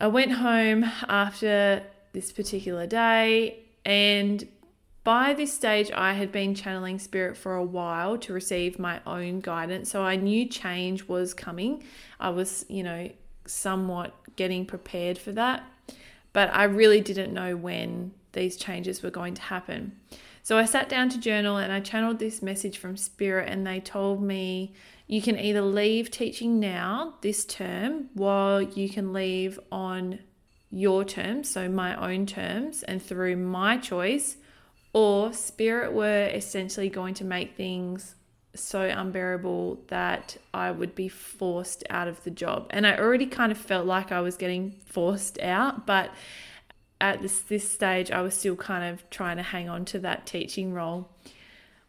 I 0.00 0.08
went 0.08 0.32
home 0.32 0.82
after 1.08 1.84
this 2.14 2.32
particular 2.32 2.84
day, 2.88 3.60
and 3.84 4.46
by 5.04 5.32
this 5.32 5.54
stage, 5.54 5.92
I 5.92 6.14
had 6.14 6.32
been 6.32 6.56
channeling 6.56 6.98
spirit 6.98 7.36
for 7.36 7.54
a 7.54 7.64
while 7.64 8.18
to 8.18 8.32
receive 8.32 8.76
my 8.76 9.00
own 9.06 9.38
guidance. 9.38 9.88
So 9.88 10.02
I 10.02 10.16
knew 10.16 10.48
change 10.48 11.04
was 11.04 11.32
coming. 11.32 11.84
I 12.18 12.30
was, 12.30 12.66
you 12.68 12.82
know, 12.82 13.08
somewhat 13.46 14.14
getting 14.34 14.66
prepared 14.66 15.16
for 15.16 15.30
that 15.32 15.62
but 16.36 16.52
I 16.52 16.64
really 16.64 17.00
didn't 17.00 17.32
know 17.32 17.56
when 17.56 18.12
these 18.34 18.58
changes 18.58 19.02
were 19.02 19.10
going 19.10 19.32
to 19.32 19.40
happen. 19.40 19.92
So 20.42 20.58
I 20.58 20.66
sat 20.66 20.86
down 20.86 21.08
to 21.08 21.18
journal 21.18 21.56
and 21.56 21.72
I 21.72 21.80
channeled 21.80 22.18
this 22.18 22.42
message 22.42 22.76
from 22.76 22.98
Spirit, 22.98 23.48
and 23.48 23.66
they 23.66 23.80
told 23.80 24.22
me 24.22 24.74
you 25.06 25.22
can 25.22 25.38
either 25.38 25.62
leave 25.62 26.10
teaching 26.10 26.60
now 26.60 27.14
this 27.22 27.46
term, 27.46 28.10
while 28.12 28.60
you 28.60 28.90
can 28.90 29.14
leave 29.14 29.58
on 29.72 30.18
your 30.70 31.06
terms, 31.06 31.48
so 31.48 31.70
my 31.70 31.96
own 31.96 32.26
terms, 32.26 32.82
and 32.82 33.02
through 33.02 33.36
my 33.38 33.78
choice, 33.78 34.36
or 34.92 35.32
Spirit 35.32 35.94
were 35.94 36.26
essentially 36.26 36.90
going 36.90 37.14
to 37.14 37.24
make 37.24 37.56
things 37.56 38.15
so 38.60 38.82
unbearable 38.82 39.80
that 39.88 40.36
I 40.52 40.70
would 40.70 40.94
be 40.94 41.08
forced 41.08 41.84
out 41.90 42.08
of 42.08 42.22
the 42.24 42.30
job. 42.30 42.66
And 42.70 42.86
I 42.86 42.96
already 42.96 43.26
kind 43.26 43.52
of 43.52 43.58
felt 43.58 43.86
like 43.86 44.12
I 44.12 44.20
was 44.20 44.36
getting 44.36 44.72
forced 44.86 45.38
out, 45.40 45.86
but 45.86 46.10
at 47.00 47.22
this, 47.22 47.40
this 47.40 47.70
stage, 47.70 48.10
I 48.10 48.22
was 48.22 48.34
still 48.34 48.56
kind 48.56 48.84
of 48.84 49.08
trying 49.10 49.36
to 49.36 49.42
hang 49.42 49.68
on 49.68 49.84
to 49.86 49.98
that 50.00 50.26
teaching 50.26 50.72
role. 50.72 51.10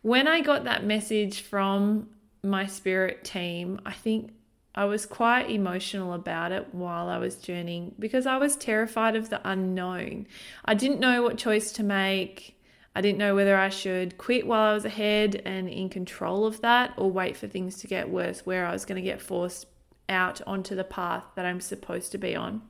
When 0.01 0.27
I 0.27 0.41
got 0.41 0.65
that 0.65 0.86
message 0.86 1.41
from 1.41 2.09
my 2.43 2.65
spirit 2.65 3.24
team, 3.24 3.79
I 3.86 3.93
think 3.93 4.31
I 4.75 4.86
was 4.86 5.05
quite 5.05 5.50
emotional 5.50 6.13
about 6.13 6.51
it 6.51 6.74
while 6.74 7.09
I 7.09 7.17
was 7.17 7.36
journeying 7.36 7.95
because 7.97 8.27
I 8.27 8.38
was 8.38 8.55
terrified 8.55 9.15
of 9.15 9.29
the 9.29 9.41
unknown. 9.43 10.27
I 10.65 10.75
didn't 10.75 11.00
know 11.00 11.24
what 11.24 11.38
choice 11.38 11.71
to 11.74 11.83
make. 11.83 12.56
I 12.98 13.01
didn't 13.01 13.20
know 13.20 13.36
whether 13.36 13.56
I 13.56 13.70
should 13.70 14.18
quit 14.18 14.48
while 14.48 14.72
I 14.72 14.74
was 14.74 14.84
ahead 14.84 15.39
and 15.46 15.70
in 15.70 15.88
control 15.88 16.48
of 16.48 16.62
that 16.62 16.96
or 16.98 17.12
wait 17.12 17.38
for 17.38 17.46
things 17.46 17.77
to 17.82 17.88
get 17.88 18.10
worse 18.10 18.44
where 18.44 18.66
I 18.66 18.72
was 18.72 18.86
going 18.86 18.96
to 19.00 19.08
get 19.08 19.22
forced 19.22 19.68
out 20.10 20.42
onto 20.48 20.74
the 20.74 20.84
path 20.84 21.24
that 21.36 21.46
I'm 21.46 21.62
supposed 21.62 22.12
to 22.13 22.18
be 22.18 22.36
on. 22.36 22.63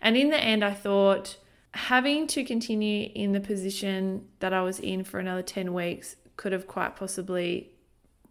And 0.00 0.16
in 0.16 0.30
the 0.30 0.42
end, 0.42 0.64
I 0.64 0.74
thought 0.74 1.36
having 1.74 2.26
to 2.26 2.42
continue 2.42 3.08
in 3.14 3.30
the 3.30 3.38
position 3.38 4.26
that 4.40 4.52
I 4.52 4.62
was 4.62 4.80
in 4.80 5.04
for 5.04 5.20
another 5.20 5.42
10 5.42 5.72
weeks 5.72 6.16
could 6.36 6.50
have 6.50 6.66
quite 6.66 6.96
possibly 6.96 7.70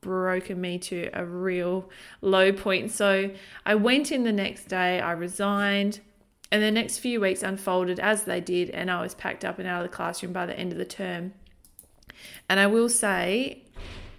broken 0.01 0.59
me 0.59 0.79
to 0.79 1.11
a 1.13 1.23
real 1.23 1.89
low 2.19 2.51
point. 2.51 2.91
So 2.91 3.31
I 3.65 3.75
went 3.75 4.11
in 4.11 4.25
the 4.25 4.33
next 4.33 4.65
day, 4.65 4.99
I 4.99 5.13
resigned. 5.13 6.01
And 6.51 6.61
the 6.61 6.71
next 6.71 6.97
few 6.97 7.21
weeks 7.21 7.43
unfolded 7.43 7.99
as 7.99 8.23
they 8.25 8.41
did, 8.41 8.69
and 8.71 8.91
I 8.91 9.01
was 9.01 9.15
packed 9.15 9.45
up 9.45 9.57
and 9.57 9.67
out 9.67 9.83
of 9.83 9.89
the 9.89 9.95
classroom 9.95 10.33
by 10.33 10.45
the 10.45 10.57
end 10.57 10.71
of 10.73 10.77
the 10.77 10.85
term. 10.85 11.33
And 12.49 12.59
I 12.59 12.67
will 12.67 12.89
say, 12.89 13.63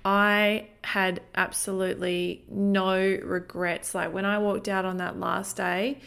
I 0.05 0.69
had 0.83 1.21
absolutely 1.35 2.45
no 2.49 2.97
regrets. 2.97 3.95
Like 3.95 4.13
when 4.13 4.25
I 4.25 4.39
walked 4.39 4.69
out 4.69 4.85
on 4.85 4.97
that 4.97 5.21
last 5.21 5.57
day, 5.57 6.01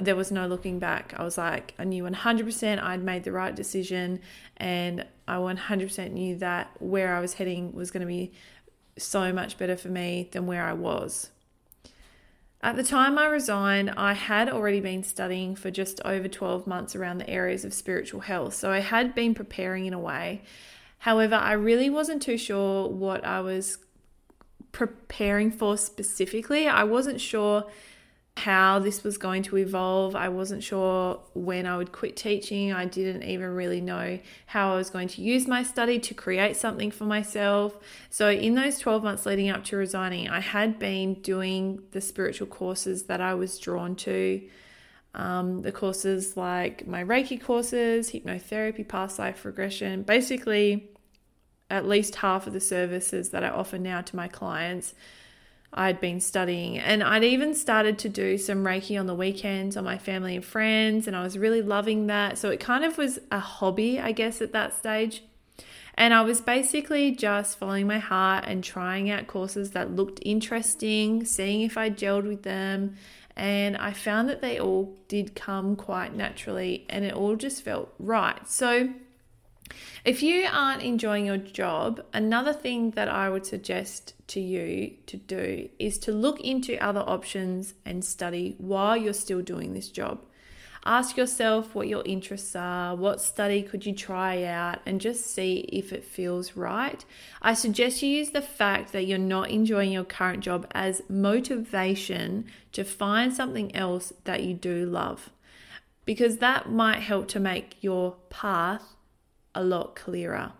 there 0.00 0.16
was 0.16 0.30
no 0.30 0.46
looking 0.46 0.78
back. 0.78 1.12
I 1.16 1.24
was 1.24 1.36
like, 1.36 1.74
I 1.78 1.84
knew 1.84 2.04
100% 2.04 2.82
I'd 2.82 3.02
made 3.02 3.24
the 3.24 3.32
right 3.32 3.54
decision, 3.54 4.20
and 4.56 5.04
I 5.28 5.36
100% 5.36 6.12
knew 6.12 6.36
that 6.36 6.70
where 6.78 7.14
I 7.14 7.20
was 7.20 7.34
heading 7.34 7.72
was 7.72 7.90
going 7.90 8.00
to 8.00 8.06
be 8.06 8.32
so 8.96 9.32
much 9.32 9.58
better 9.58 9.76
for 9.76 9.88
me 9.88 10.28
than 10.32 10.46
where 10.46 10.64
I 10.64 10.72
was. 10.72 11.30
At 12.64 12.76
the 12.76 12.82
time 12.82 13.18
I 13.18 13.26
resigned, 13.26 13.90
I 13.90 14.14
had 14.14 14.48
already 14.48 14.80
been 14.80 15.02
studying 15.02 15.54
for 15.54 15.70
just 15.70 16.00
over 16.02 16.28
12 16.28 16.66
months 16.66 16.96
around 16.96 17.18
the 17.18 17.28
areas 17.28 17.62
of 17.62 17.74
spiritual 17.74 18.20
health, 18.20 18.54
so 18.54 18.70
I 18.70 18.78
had 18.78 19.14
been 19.14 19.34
preparing 19.34 19.84
in 19.84 19.92
a 19.92 19.98
way. 19.98 20.40
However, 21.00 21.34
I 21.34 21.52
really 21.52 21.90
wasn't 21.90 22.22
too 22.22 22.38
sure 22.38 22.88
what 22.88 23.22
I 23.22 23.42
was 23.42 23.76
preparing 24.72 25.50
for 25.50 25.76
specifically. 25.76 26.66
I 26.66 26.84
wasn't 26.84 27.20
sure 27.20 27.66
how 28.36 28.80
this 28.80 29.04
was 29.04 29.16
going 29.16 29.42
to 29.44 29.56
evolve. 29.56 30.16
I 30.16 30.28
wasn't 30.28 30.62
sure 30.62 31.20
when 31.34 31.66
I 31.66 31.76
would 31.76 31.92
quit 31.92 32.16
teaching. 32.16 32.72
I 32.72 32.84
didn't 32.84 33.22
even 33.22 33.54
really 33.54 33.80
know 33.80 34.18
how 34.46 34.74
I 34.74 34.76
was 34.76 34.90
going 34.90 35.08
to 35.08 35.22
use 35.22 35.46
my 35.46 35.62
study 35.62 36.00
to 36.00 36.14
create 36.14 36.56
something 36.56 36.90
for 36.90 37.04
myself. 37.04 37.78
So, 38.10 38.30
in 38.30 38.54
those 38.54 38.78
12 38.78 39.04
months 39.04 39.24
leading 39.24 39.50
up 39.50 39.64
to 39.64 39.76
resigning, 39.76 40.28
I 40.28 40.40
had 40.40 40.78
been 40.80 41.14
doing 41.14 41.84
the 41.92 42.00
spiritual 42.00 42.48
courses 42.48 43.04
that 43.04 43.20
I 43.20 43.34
was 43.34 43.58
drawn 43.58 43.94
to. 43.96 44.42
Um, 45.14 45.62
the 45.62 45.70
courses 45.70 46.36
like 46.36 46.88
my 46.88 47.04
Reiki 47.04 47.40
courses, 47.40 48.10
hypnotherapy, 48.10 48.86
past 48.86 49.20
life 49.20 49.44
regression, 49.44 50.02
basically, 50.02 50.90
at 51.70 51.86
least 51.86 52.16
half 52.16 52.48
of 52.48 52.52
the 52.52 52.60
services 52.60 53.30
that 53.30 53.44
I 53.44 53.48
offer 53.48 53.78
now 53.78 54.00
to 54.00 54.16
my 54.16 54.26
clients 54.26 54.92
I'd 55.74 56.00
been 56.00 56.20
studying. 56.20 56.78
And 56.78 57.02
I'd 57.02 57.24
even 57.24 57.54
started 57.54 57.98
to 57.98 58.08
do 58.08 58.38
some 58.38 58.64
Reiki 58.64 58.98
on 58.98 59.06
the 59.06 59.14
weekends 59.14 59.76
on 59.76 59.84
my 59.84 59.98
family 59.98 60.36
and 60.36 60.44
friends, 60.44 61.06
and 61.08 61.16
I 61.16 61.22
was 61.22 61.36
really 61.36 61.62
loving 61.62 62.06
that. 62.06 62.38
So 62.38 62.50
it 62.50 62.60
kind 62.60 62.84
of 62.84 62.96
was 62.96 63.18
a 63.30 63.40
hobby, 63.40 63.98
I 63.98 64.12
guess, 64.12 64.40
at 64.40 64.52
that 64.52 64.76
stage. 64.76 65.24
And 65.96 66.12
I 66.12 66.22
was 66.22 66.40
basically 66.40 67.12
just 67.12 67.58
following 67.58 67.86
my 67.86 67.98
heart 67.98 68.44
and 68.46 68.64
trying 68.64 69.10
out 69.10 69.26
courses 69.26 69.72
that 69.72 69.94
looked 69.94 70.20
interesting, 70.22 71.24
seeing 71.24 71.62
if 71.62 71.76
I 71.76 71.90
gelled 71.90 72.26
with 72.26 72.42
them, 72.42 72.96
And 73.36 73.76
I 73.76 73.92
found 73.92 74.28
that 74.28 74.40
they 74.40 74.60
all 74.60 74.96
did 75.08 75.34
come 75.34 75.74
quite 75.74 76.14
naturally 76.14 76.86
and 76.88 77.04
it 77.04 77.14
all 77.14 77.34
just 77.34 77.62
felt 77.62 77.92
right. 77.98 78.48
So, 78.48 78.90
if 80.04 80.22
you 80.22 80.46
aren't 80.50 80.82
enjoying 80.82 81.26
your 81.26 81.38
job, 81.38 82.04
another 82.12 82.52
thing 82.52 82.90
that 82.92 83.08
I 83.08 83.28
would 83.30 83.46
suggest 83.46 84.14
to 84.34 84.40
you 84.40 84.94
to 85.06 85.16
do 85.16 85.68
is 85.78 85.98
to 85.98 86.12
look 86.12 86.40
into 86.40 86.76
other 86.84 87.00
options 87.00 87.74
and 87.84 88.04
study 88.04 88.54
while 88.58 88.96
you're 88.96 89.12
still 89.12 89.42
doing 89.42 89.72
this 89.72 89.88
job. 89.88 90.20
Ask 90.86 91.16
yourself 91.16 91.74
what 91.74 91.88
your 91.88 92.02
interests 92.04 92.54
are, 92.54 92.94
what 92.94 93.22
study 93.22 93.62
could 93.62 93.86
you 93.86 93.94
try 93.94 94.42
out, 94.44 94.80
and 94.84 95.00
just 95.00 95.24
see 95.24 95.60
if 95.72 95.94
it 95.94 96.04
feels 96.04 96.56
right. 96.56 97.02
I 97.40 97.54
suggest 97.54 98.02
you 98.02 98.10
use 98.10 98.30
the 98.30 98.42
fact 98.42 98.92
that 98.92 99.06
you're 99.06 99.16
not 99.16 99.48
enjoying 99.48 99.92
your 99.92 100.04
current 100.04 100.40
job 100.44 100.66
as 100.72 101.00
motivation 101.08 102.44
to 102.72 102.84
find 102.84 103.32
something 103.32 103.74
else 103.74 104.12
that 104.24 104.42
you 104.42 104.52
do 104.52 104.84
love, 104.84 105.30
because 106.04 106.36
that 106.38 106.70
might 106.70 107.00
help 107.00 107.28
to 107.28 107.40
make 107.40 107.76
your 107.80 108.16
path 108.28 108.94
a 109.54 109.64
lot 109.64 109.96
clearer. 109.96 110.52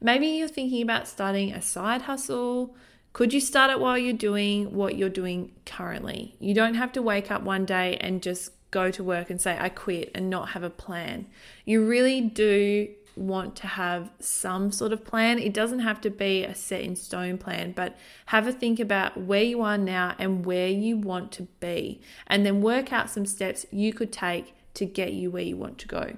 Maybe 0.00 0.26
you're 0.28 0.48
thinking 0.48 0.82
about 0.82 1.06
starting 1.06 1.52
a 1.52 1.62
side 1.62 2.02
hustle. 2.02 2.74
Could 3.12 3.32
you 3.32 3.40
start 3.40 3.70
it 3.70 3.80
while 3.80 3.98
you're 3.98 4.12
doing 4.12 4.74
what 4.74 4.96
you're 4.96 5.08
doing 5.08 5.52
currently? 5.66 6.36
You 6.38 6.54
don't 6.54 6.74
have 6.74 6.92
to 6.92 7.02
wake 7.02 7.30
up 7.30 7.42
one 7.42 7.64
day 7.64 7.96
and 7.96 8.22
just 8.22 8.52
go 8.70 8.90
to 8.92 9.02
work 9.02 9.30
and 9.30 9.40
say, 9.40 9.56
I 9.58 9.68
quit 9.68 10.12
and 10.14 10.30
not 10.30 10.50
have 10.50 10.62
a 10.62 10.70
plan. 10.70 11.26
You 11.64 11.84
really 11.84 12.20
do 12.20 12.88
want 13.16 13.56
to 13.56 13.66
have 13.66 14.10
some 14.20 14.70
sort 14.70 14.92
of 14.92 15.04
plan. 15.04 15.38
It 15.38 15.52
doesn't 15.52 15.80
have 15.80 16.00
to 16.02 16.10
be 16.10 16.44
a 16.44 16.54
set 16.54 16.82
in 16.82 16.94
stone 16.94 17.36
plan, 17.36 17.72
but 17.72 17.96
have 18.26 18.46
a 18.46 18.52
think 18.52 18.78
about 18.78 19.16
where 19.16 19.42
you 19.42 19.60
are 19.62 19.76
now 19.76 20.14
and 20.18 20.46
where 20.46 20.68
you 20.68 20.96
want 20.96 21.32
to 21.32 21.42
be, 21.58 22.00
and 22.28 22.46
then 22.46 22.60
work 22.60 22.92
out 22.92 23.10
some 23.10 23.26
steps 23.26 23.66
you 23.70 23.92
could 23.92 24.12
take 24.12 24.54
to 24.74 24.86
get 24.86 25.12
you 25.12 25.30
where 25.30 25.42
you 25.42 25.56
want 25.56 25.78
to 25.78 25.88
go. 25.88 26.16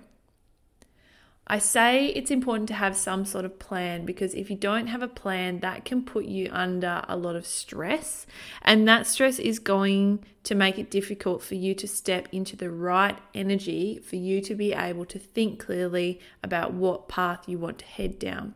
I 1.47 1.59
say 1.59 2.07
it's 2.07 2.31
important 2.31 2.69
to 2.69 2.75
have 2.75 2.97
some 2.97 3.25
sort 3.25 3.45
of 3.45 3.59
plan 3.59 4.05
because 4.05 4.33
if 4.35 4.49
you 4.49 4.57
don't 4.57 4.87
have 4.87 5.03
a 5.03 5.09
plan, 5.09 5.59
that 5.61 5.85
can 5.85 6.03
put 6.03 6.25
you 6.25 6.49
under 6.53 7.03
a 7.09 7.17
lot 7.17 7.35
of 7.35 7.47
stress. 7.47 8.27
And 8.63 8.87
that 8.87 9.09
stress 9.09 9.39
is 9.41 9.59
going 9.59 10.25
to 10.45 10.55
make 10.55 10.79
it 10.79 10.91
difficult 10.91 11.43
for 11.43 11.57
you 11.57 11.75
to 11.75 11.89
step 11.89 12.29
into 12.31 12.57
the 12.57 12.71
right 12.71 13.19
energy 13.35 13.99
for 13.99 14.17
you 14.17 14.41
to 14.41 14.55
be 14.55 14.73
able 14.73 15.05
to 15.07 15.19
think 15.19 15.59
clearly 15.59 16.21
about 16.45 16.75
what 16.75 17.09
path 17.09 17.49
you 17.49 17.59
want 17.59 17.79
to 17.79 17.87
head 17.87 18.19
down. 18.19 18.55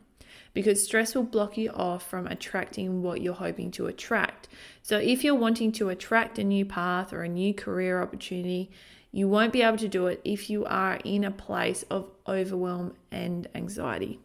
Because 0.55 0.83
stress 0.83 1.15
will 1.15 1.25
block 1.25 1.59
you 1.59 1.71
off 1.71 2.09
from 2.09 2.27
attracting 2.27 3.03
what 3.03 3.21
you're 3.21 3.35
hoping 3.35 3.71
to 3.73 3.89
attract. 3.89 4.49
So, 4.81 4.97
if 4.97 5.23
you're 5.23 5.35
wanting 5.35 5.71
to 5.73 5.91
attract 5.91 6.39
a 6.39 6.45
new 6.45 6.65
path 6.65 7.13
or 7.13 7.23
a 7.23 7.29
new 7.29 7.53
career 7.53 8.01
opportunity, 8.01 8.71
you 9.17 9.27
won't 9.27 9.51
be 9.51 9.63
able 9.63 9.79
to 9.79 9.89
do 9.89 10.09
it 10.09 10.21
if 10.25 10.51
you 10.51 10.67
are 10.67 10.99
in 11.03 11.25
a 11.25 11.31
place 11.31 11.85
of 11.85 12.07
overwhelm 12.29 12.95
and 13.11 13.49
anxiety. 13.55 14.21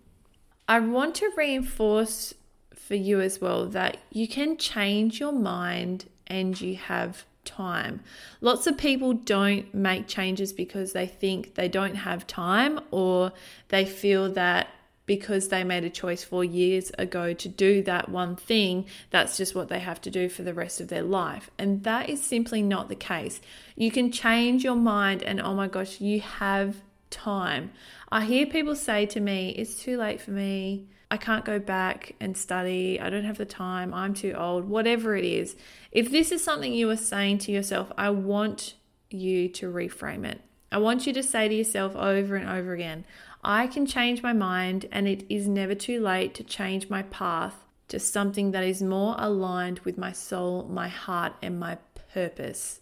I 0.68 0.82
want 0.82 1.16
to 1.16 1.32
reinforce 1.38 2.34
for 2.76 2.96
you 2.96 3.22
as 3.22 3.40
well 3.40 3.68
that 3.68 4.00
you 4.12 4.28
can 4.28 4.58
change 4.58 5.18
your 5.18 5.32
mind 5.32 6.10
and 6.28 6.60
you 6.60 6.76
have 6.76 7.24
time. 7.46 8.02
Lots 8.42 8.68
of 8.68 8.78
people 8.78 9.14
don't 9.14 9.74
make 9.74 10.10
changes 10.10 10.52
because 10.52 10.92
they 10.92 11.08
think 11.08 11.56
they 11.56 11.70
don't 11.70 11.96
have 11.96 12.28
time 12.28 12.82
or 12.92 13.32
they 13.70 13.86
feel 13.86 14.30
that 14.34 14.68
because 15.06 15.48
they 15.48 15.64
made 15.64 15.84
a 15.84 15.90
choice 15.90 16.24
four 16.24 16.44
years 16.44 16.92
ago 16.98 17.34
to 17.34 17.50
do 17.50 17.82
that 17.84 18.10
one 18.10 18.36
thing, 18.36 18.86
that's 19.10 19.38
just 19.38 19.56
what 19.56 19.68
they 19.68 19.80
have 19.80 20.00
to 20.02 20.12
do 20.12 20.30
for 20.30 20.44
the 20.44 20.54
rest 20.54 20.80
of 20.80 20.88
their 20.88 21.04
life. 21.04 21.50
And 21.58 21.84
that 21.84 22.10
is 22.10 22.24
simply 22.24 22.62
not 22.62 22.88
the 22.88 22.96
case. 22.96 23.42
You 23.76 23.92
can 23.92 24.12
change 24.12 24.64
your 24.64 24.76
mind, 24.76 25.24
and 25.24 25.42
oh 25.42 25.54
my 25.54 25.68
gosh, 25.68 26.00
you 26.00 26.22
have 26.22 26.78
time. 27.10 27.72
I 28.12 28.26
hear 28.26 28.46
people 28.46 28.76
say 28.76 29.06
to 29.08 29.20
me, 29.20 29.50
It's 29.50 29.82
too 29.82 29.98
late 29.98 30.22
for 30.22 30.32
me. 30.32 30.88
I 31.10 31.18
can't 31.18 31.44
go 31.44 31.60
back 31.60 32.16
and 32.22 32.38
study. 32.38 32.98
I 33.00 33.10
don't 33.10 33.26
have 33.26 33.38
the 33.38 33.46
time. 33.46 33.94
I'm 33.94 34.14
too 34.14 34.34
old. 34.34 34.70
Whatever 34.70 35.18
it 35.18 35.26
is. 35.26 35.58
If 35.92 36.10
this 36.10 36.32
is 36.32 36.42
something 36.42 36.74
you 36.74 36.90
are 36.90 36.96
saying 36.96 37.40
to 37.40 37.52
yourself, 37.52 37.92
I 37.98 38.12
want 38.12 38.76
you 39.10 39.50
to 39.50 39.72
reframe 39.72 40.26
it. 40.26 40.40
I 40.72 40.78
want 40.78 41.06
you 41.06 41.14
to 41.14 41.24
say 41.24 41.48
to 41.48 41.54
yourself 41.54 41.96
over 41.96 42.36
and 42.36 42.50
over 42.50 42.74
again, 42.74 43.04
I 43.44 43.68
can 43.68 43.86
change 43.86 44.24
my 44.24 44.34
mind, 44.34 44.88
and 44.92 45.08
it 45.08 45.26
is 45.30 45.48
never 45.48 45.76
too 45.76 46.00
late 46.00 46.34
to 46.36 46.44
change 46.44 46.90
my 46.90 47.04
path 47.04 47.56
to 47.90 48.00
something 48.00 48.52
that 48.52 48.64
is 48.64 48.82
more 48.82 49.16
aligned 49.18 49.80
with 49.80 49.98
my 49.98 50.14
soul, 50.14 50.64
my 50.64 50.88
heart, 50.88 51.34
and 51.42 51.60
my 51.60 51.78
purpose. 52.14 52.80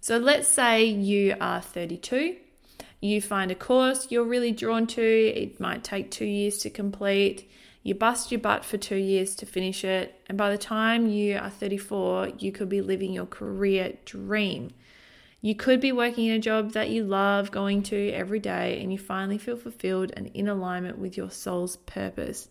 So 0.00 0.18
let's 0.18 0.46
say 0.46 0.84
you 0.84 1.34
are 1.40 1.60
32, 1.60 2.36
you 3.00 3.20
find 3.20 3.50
a 3.50 3.54
course 3.54 4.10
you're 4.10 4.24
really 4.24 4.52
drawn 4.52 4.86
to, 4.88 5.02
it 5.02 5.58
might 5.58 5.82
take 5.82 6.10
two 6.10 6.26
years 6.26 6.58
to 6.58 6.70
complete. 6.70 7.50
You 7.82 7.94
bust 7.94 8.30
your 8.30 8.40
butt 8.40 8.64
for 8.64 8.76
two 8.76 8.96
years 8.96 9.34
to 9.36 9.46
finish 9.46 9.84
it, 9.84 10.14
and 10.26 10.36
by 10.36 10.50
the 10.50 10.58
time 10.58 11.06
you 11.06 11.38
are 11.38 11.50
34, 11.50 12.32
you 12.38 12.52
could 12.52 12.68
be 12.68 12.82
living 12.82 13.12
your 13.12 13.26
career 13.26 13.94
dream. 14.04 14.70
You 15.40 15.54
could 15.54 15.80
be 15.80 15.92
working 15.92 16.26
in 16.26 16.34
a 16.34 16.38
job 16.38 16.72
that 16.72 16.90
you 16.90 17.04
love 17.04 17.50
going 17.50 17.82
to 17.84 18.10
every 18.10 18.40
day 18.40 18.80
and 18.82 18.92
you 18.92 18.98
finally 18.98 19.38
feel 19.38 19.56
fulfilled 19.56 20.12
and 20.14 20.26
in 20.28 20.48
alignment 20.48 20.98
with 20.98 21.16
your 21.16 21.30
soul's 21.30 21.76
purpose. 21.76 22.48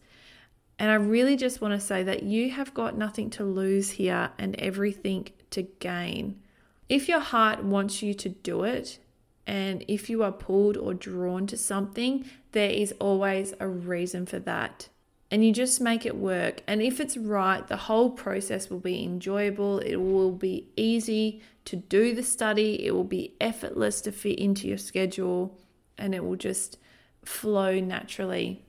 And 0.79 0.89
I 0.89 0.95
really 0.95 1.35
just 1.35 1.61
want 1.61 1.73
to 1.73 1.85
say 1.85 2.03
that 2.03 2.23
you 2.23 2.49
have 2.51 2.73
got 2.73 2.97
nothing 2.97 3.29
to 3.31 3.43
lose 3.43 3.91
here 3.91 4.31
and 4.39 4.55
everything 4.55 5.27
to 5.51 5.63
gain. 5.63 6.41
If 6.87 7.07
your 7.07 7.19
heart 7.19 7.63
wants 7.63 8.01
you 8.01 8.13
to 8.15 8.29
do 8.29 8.63
it, 8.63 8.97
and 9.45 9.83
if 9.87 10.09
you 10.09 10.23
are 10.23 10.31
pulled 10.31 10.77
or 10.77 10.93
drawn 10.93 11.47
to 11.47 11.57
something, 11.57 12.25
there 12.53 12.69
is 12.69 12.93
always 12.99 13.53
a 13.59 13.67
reason 13.67 14.25
for 14.25 14.39
that 14.39 14.89
and 15.31 15.45
you 15.45 15.53
just 15.53 15.79
make 15.79 16.05
it 16.05 16.15
work. 16.15 16.63
And 16.67 16.81
if 16.81 16.99
it's 16.99 17.15
right, 17.17 17.65
the 17.67 17.77
whole 17.77 18.09
process 18.09 18.69
will 18.69 18.79
be 18.79 19.03
enjoyable. 19.03 19.79
It 19.79 19.97
will 19.97 20.31
be 20.31 20.67
easy 20.75 21.41
to 21.65 21.75
do 21.75 22.15
the 22.15 22.23
study, 22.23 22.83
it 22.85 22.95
will 22.95 23.03
be 23.03 23.35
effortless 23.39 24.01
to 24.01 24.11
fit 24.11 24.39
into 24.39 24.67
your 24.67 24.79
schedule, 24.79 25.55
and 25.99 26.15
it 26.15 26.25
will 26.25 26.35
just 26.35 26.79
flow 27.23 27.79
naturally. 27.79 28.63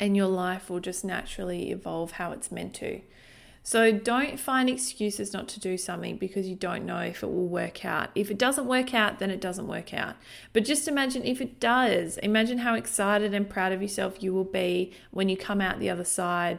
And 0.00 0.16
your 0.16 0.26
life 0.26 0.68
will 0.68 0.80
just 0.80 1.04
naturally 1.04 1.70
evolve 1.70 2.12
how 2.12 2.32
it's 2.32 2.50
meant 2.50 2.74
to. 2.74 3.02
So 3.64 3.92
don't 3.92 4.40
find 4.40 4.68
excuses 4.68 5.32
not 5.32 5.46
to 5.48 5.60
do 5.60 5.76
something 5.76 6.16
because 6.16 6.48
you 6.48 6.56
don't 6.56 6.84
know 6.84 6.98
if 6.98 7.22
it 7.22 7.28
will 7.28 7.46
work 7.46 7.84
out. 7.84 8.10
If 8.14 8.30
it 8.30 8.38
doesn't 8.38 8.66
work 8.66 8.92
out, 8.92 9.20
then 9.20 9.30
it 9.30 9.40
doesn't 9.40 9.68
work 9.68 9.94
out. 9.94 10.16
But 10.52 10.64
just 10.64 10.88
imagine 10.88 11.24
if 11.24 11.40
it 11.40 11.60
does. 11.60 12.18
Imagine 12.18 12.58
how 12.58 12.74
excited 12.74 13.32
and 13.32 13.48
proud 13.48 13.72
of 13.72 13.80
yourself 13.80 14.20
you 14.20 14.34
will 14.34 14.44
be 14.44 14.92
when 15.12 15.28
you 15.28 15.36
come 15.36 15.60
out 15.60 15.78
the 15.78 15.90
other 15.90 16.04
side 16.04 16.58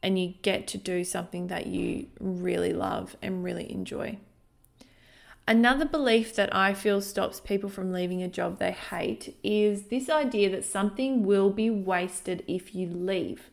and 0.00 0.18
you 0.18 0.34
get 0.42 0.68
to 0.68 0.78
do 0.78 1.02
something 1.02 1.48
that 1.48 1.66
you 1.66 2.06
really 2.20 2.72
love 2.72 3.16
and 3.20 3.42
really 3.42 3.70
enjoy. 3.72 4.18
Another 5.48 5.84
belief 5.84 6.36
that 6.36 6.54
I 6.54 6.72
feel 6.72 7.00
stops 7.02 7.40
people 7.40 7.68
from 7.68 7.92
leaving 7.92 8.22
a 8.22 8.28
job 8.28 8.58
they 8.58 8.72
hate 8.72 9.36
is 9.42 9.84
this 9.84 10.08
idea 10.08 10.48
that 10.50 10.64
something 10.64 11.24
will 11.24 11.50
be 11.50 11.68
wasted 11.68 12.44
if 12.46 12.74
you 12.74 12.86
leave. 12.86 13.50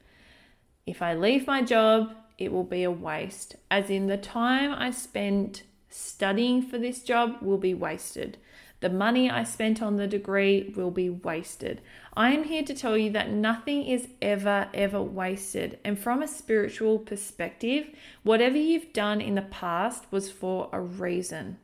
If 0.85 1.01
I 1.01 1.15
leave 1.15 1.47
my 1.47 1.61
job, 1.61 2.13
it 2.45 2.51
will 2.51 2.63
be 2.63 2.83
a 2.83 2.91
waste. 2.91 3.55
As 3.69 3.89
in, 3.89 4.07
the 4.07 4.17
time 4.17 4.73
I 4.73 4.91
spent 4.91 5.63
studying 5.89 6.61
for 6.61 6.77
this 6.77 7.03
job 7.03 7.41
will 7.41 7.57
be 7.57 7.73
wasted. 7.73 8.37
The 8.81 8.89
money 8.89 9.29
I 9.29 9.43
spent 9.43 9.81
on 9.81 9.97
the 9.97 10.07
degree 10.07 10.73
will 10.75 10.89
be 10.89 11.09
wasted. 11.09 11.81
I 12.15 12.31
am 12.31 12.45
here 12.45 12.63
to 12.63 12.73
tell 12.73 12.97
you 12.97 13.11
that 13.11 13.29
nothing 13.29 13.85
is 13.85 14.07
ever, 14.21 14.69
ever 14.73 15.01
wasted. 15.01 15.77
And 15.85 15.99
from 15.99 16.23
a 16.23 16.27
spiritual 16.27 16.97
perspective, 16.97 17.87
whatever 18.23 18.57
you've 18.57 18.91
done 18.91 19.21
in 19.21 19.35
the 19.35 19.43
past 19.43 20.05
was 20.09 20.31
for 20.31 20.67
a 20.73 20.81
reason. 20.81 21.57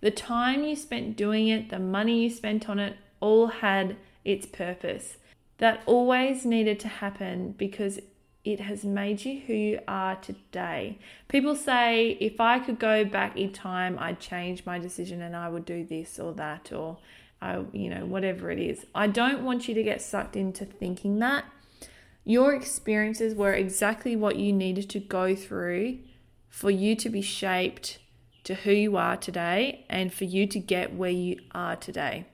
The 0.00 0.10
time 0.10 0.64
you 0.64 0.74
spent 0.74 1.16
doing 1.16 1.48
it, 1.48 1.68
the 1.68 1.78
money 1.78 2.22
you 2.22 2.30
spent 2.30 2.68
on 2.68 2.78
it, 2.78 2.96
all 3.20 3.48
had 3.48 3.96
its 4.24 4.46
purpose. 4.46 5.18
That 5.58 5.82
always 5.84 6.46
needed 6.46 6.80
to 6.80 6.88
happen 6.88 7.54
because 7.58 8.00
it 8.44 8.60
has 8.60 8.84
made 8.84 9.24
you 9.24 9.40
who 9.46 9.54
you 9.54 9.80
are 9.88 10.16
today. 10.16 10.98
People 11.28 11.56
say, 11.56 12.18
if 12.20 12.40
I 12.40 12.58
could 12.58 12.78
go 12.78 13.04
back 13.04 13.36
in 13.36 13.52
time, 13.52 13.98
I'd 13.98 14.20
change 14.20 14.66
my 14.66 14.78
decision 14.78 15.22
and 15.22 15.34
I 15.34 15.48
would 15.48 15.64
do 15.64 15.84
this 15.84 16.18
or 16.18 16.32
that 16.34 16.70
or 16.70 16.98
I, 17.40 17.62
you 17.72 17.88
know, 17.88 18.04
whatever 18.04 18.50
it 18.50 18.58
is. 18.58 18.84
I 18.94 19.06
don't 19.06 19.44
want 19.44 19.66
you 19.66 19.74
to 19.74 19.82
get 19.82 20.02
sucked 20.02 20.36
into 20.36 20.66
thinking 20.66 21.18
that. 21.20 21.44
Your 22.24 22.54
experiences 22.54 23.34
were 23.34 23.52
exactly 23.52 24.14
what 24.14 24.36
you 24.36 24.52
needed 24.52 24.88
to 24.90 25.00
go 25.00 25.34
through 25.34 25.98
for 26.48 26.70
you 26.70 26.96
to 26.96 27.08
be 27.08 27.22
shaped 27.22 27.98
to 28.44 28.54
who 28.54 28.72
you 28.72 28.96
are 28.96 29.16
today 29.16 29.86
and 29.88 30.12
for 30.12 30.24
you 30.24 30.46
to 30.46 30.58
get 30.58 30.94
where 30.94 31.10
you 31.10 31.38
are 31.52 31.76
today. 31.76 32.26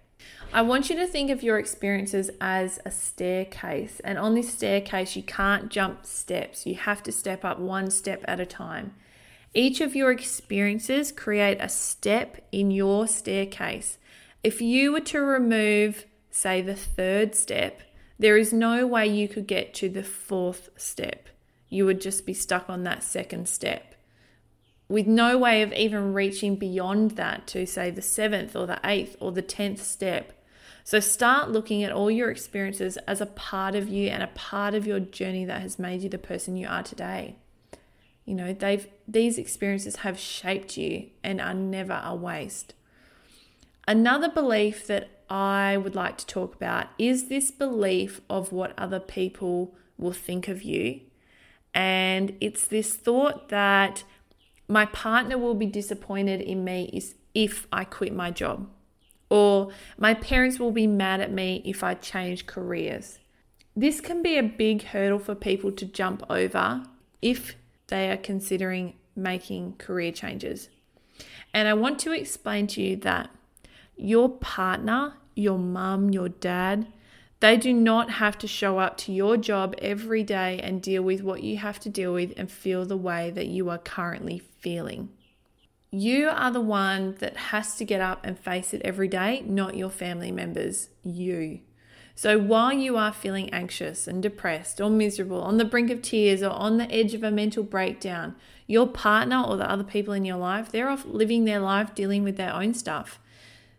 I 0.53 0.63
want 0.63 0.91
you 0.91 0.97
to 0.97 1.07
think 1.07 1.31
of 1.31 1.45
your 1.45 1.59
experiences 1.59 2.31
as 2.41 2.81
a 2.85 2.91
staircase. 2.91 4.01
And 4.01 4.19
on 4.19 4.35
this 4.35 4.53
staircase, 4.53 5.15
you 5.15 5.23
can't 5.23 5.69
jump 5.69 6.05
steps. 6.05 6.67
You 6.67 6.75
have 6.75 7.03
to 7.05 7.13
step 7.13 7.45
up 7.45 7.61
one 7.61 7.91
step 7.91 8.25
at 8.27 8.41
a 8.41 8.47
time. 8.47 8.95
Each 9.55 9.81
of 9.81 9.95
your 9.95 10.11
experiences 10.11 11.13
create 11.13 11.59
a 11.61 11.69
step 11.69 12.45
in 12.51 12.71
your 12.71 13.07
staircase. 13.07 13.99
If 14.43 14.61
you 14.61 14.93
were 14.93 15.01
to 15.01 15.21
remove, 15.21 16.07
say, 16.31 16.63
the 16.63 16.77
third 16.77 17.35
step, 17.35 17.83
there 18.19 18.37
is 18.37 18.53
no 18.53 18.87
way 18.87 19.07
you 19.07 19.29
could 19.29 19.47
get 19.47 19.73
to 19.75 19.89
the 19.89 20.03
fourth 20.03 20.71
step. 20.77 21.29
You 21.69 21.87
would 21.87 22.01
just 22.01 22.27
be 22.27 22.35
stuck 22.35 22.69
on 22.69 22.83
that 22.85 23.03
second 23.03 23.49
step 23.49 23.90
with 24.91 25.07
no 25.07 25.39
way 25.39 25.63
of 25.63 25.73
even 25.73 26.13
reaching 26.13 26.57
beyond 26.57 27.13
that 27.13 27.47
to, 27.47 27.65
say, 27.65 27.93
the 27.93 28.03
seventh 28.03 28.57
or 28.57 28.67
the 28.67 28.81
eighth 28.83 29.17
or 29.21 29.31
the 29.31 29.41
tenth 29.41 29.81
step. 29.81 30.33
So 30.83 30.99
start 30.99 31.49
looking 31.49 31.85
at 31.85 31.93
all 31.93 32.11
your 32.11 32.29
experiences 32.29 32.97
as 33.07 33.21
a 33.21 33.27
part 33.27 33.77
of 33.77 33.89
you 33.89 34.09
and 34.09 34.21
a 34.21 34.27
part 34.27 34.75
of 34.75 34.89
your 34.89 34.99
journey 34.99 35.45
that 35.45 35.63
has 35.63 35.79
made 35.79 36.03
you 36.03 36.09
the 36.09 36.19
person 36.19 36.57
you 36.57 36.67
are 36.67 36.83
today. 36.83 37.37
You 38.25 38.35
know, 38.35 38.53
they've 38.53 38.89
these 39.07 39.39
experiences 39.39 39.97
have 39.97 40.19
shaped 40.19 40.77
you 40.77 41.11
and 41.23 41.41
are 41.41 41.55
never 41.55 42.03
a 42.05 42.17
waste. 42.17 42.75
Another 43.87 44.29
belief 44.29 44.89
that 44.89 45.09
I 45.29 45.77
would 45.77 45.95
like 45.95 46.19
to 46.19 46.27
talk 46.27 46.57
about 46.57 46.89
is 46.99 47.29
this 47.29 47.53
belief 47.53 48.21
of 48.29 48.51
what 48.51 48.77
other 48.77 49.01
people 49.01 49.77
will 49.97 50.13
think 50.13 50.49
of 50.49 50.65
you. 50.65 51.01
And 51.73 52.37
it's 52.41 52.67
this 52.67 52.95
thought 52.95 53.51
that 53.51 54.03
my 54.71 54.87
partner 54.87 55.37
will 55.37 55.57
be 55.57 55.67
disappointed 55.67 56.41
in 56.41 56.63
me 56.63 57.03
if 57.35 57.67
I 57.73 57.83
quit 57.83 58.15
my 58.15 58.31
job. 58.31 58.69
Or 59.29 59.73
my 59.99 60.15
parents 60.15 60.61
will 60.61 60.71
be 60.71 60.87
mad 60.87 61.21
at 61.21 61.33
me 61.33 61.61
if 61.65 61.83
I 61.83 61.95
change 61.95 62.47
careers. 62.47 63.19
This 63.75 64.01
can 64.01 64.23
be 64.23 64.39
a 64.39 64.45
big 64.45 64.85
hurdle 64.85 65.19
for 65.19 65.35
people 65.35 65.73
to 65.73 65.85
jump 65.85 66.23
over 66.31 66.85
if 67.21 67.57
they 67.89 68.11
are 68.13 68.17
considering 68.17 68.95
making 69.17 69.75
career 69.79 70.13
changes. 70.13 70.69
And 71.53 71.67
I 71.67 71.75
want 71.75 71.99
to 72.01 72.13
explain 72.13 72.69
to 72.69 72.81
you 72.81 72.97
that 72.97 73.29
your 73.97 74.29
partner, 74.29 75.15
your 75.35 75.59
mum, 75.59 76.11
your 76.11 76.29
dad, 76.29 76.87
they 77.41 77.57
do 77.57 77.73
not 77.73 78.11
have 78.11 78.39
to 78.39 78.47
show 78.47 78.79
up 78.79 78.97
to 78.99 79.13
your 79.13 79.37
job 79.37 79.75
every 79.79 80.23
day 80.23 80.61
and 80.63 80.81
deal 80.81 81.03
with 81.03 81.23
what 81.23 81.43
you 81.43 81.57
have 81.57 81.81
to 81.81 81.89
deal 81.89 82.13
with 82.13 82.33
and 82.37 82.51
feel 82.51 82.85
the 82.85 82.97
way 82.97 83.31
that 83.31 83.47
you 83.47 83.69
are 83.69 83.79
currently 83.79 84.43
feeling. 84.61 85.11
You 85.91 86.29
are 86.29 86.53
the 86.53 86.61
one 86.61 87.17
that 87.19 87.37
has 87.37 87.75
to 87.77 87.85
get 87.85 88.01
up 88.01 88.25
and 88.25 88.39
face 88.39 88.73
it 88.73 88.83
every 88.85 89.09
day, 89.09 89.43
not 89.45 89.77
your 89.77 89.91
family 89.91 90.31
members, 90.31 90.89
you. 91.03 91.61
So 92.15 92.39
while 92.39 92.73
you 92.73 92.97
are 92.97 93.13
feeling 93.13 93.51
anxious 93.51 94.07
and 94.07 94.23
depressed 94.23 94.81
or 94.81 94.91
miserable, 94.91 95.41
on 95.41 95.57
the 95.57 95.65
brink 95.65 95.91
of 95.91 96.03
tears 96.03 96.43
or 96.43 96.51
on 96.51 96.77
the 96.77 96.91
edge 96.93 97.15
of 97.15 97.25
a 97.25 97.31
mental 97.31 97.63
breakdown, 97.63 98.37
your 98.67 98.87
partner 98.87 99.43
or 99.43 99.57
the 99.57 99.69
other 99.69 99.83
people 99.83 100.13
in 100.13 100.25
your 100.25 100.37
life, 100.37 100.71
they're 100.71 100.91
off 100.91 101.05
living 101.07 101.45
their 101.45 101.61
life 101.61 101.95
dealing 101.95 102.23
with 102.23 102.37
their 102.37 102.53
own 102.53 102.75
stuff. 102.75 103.19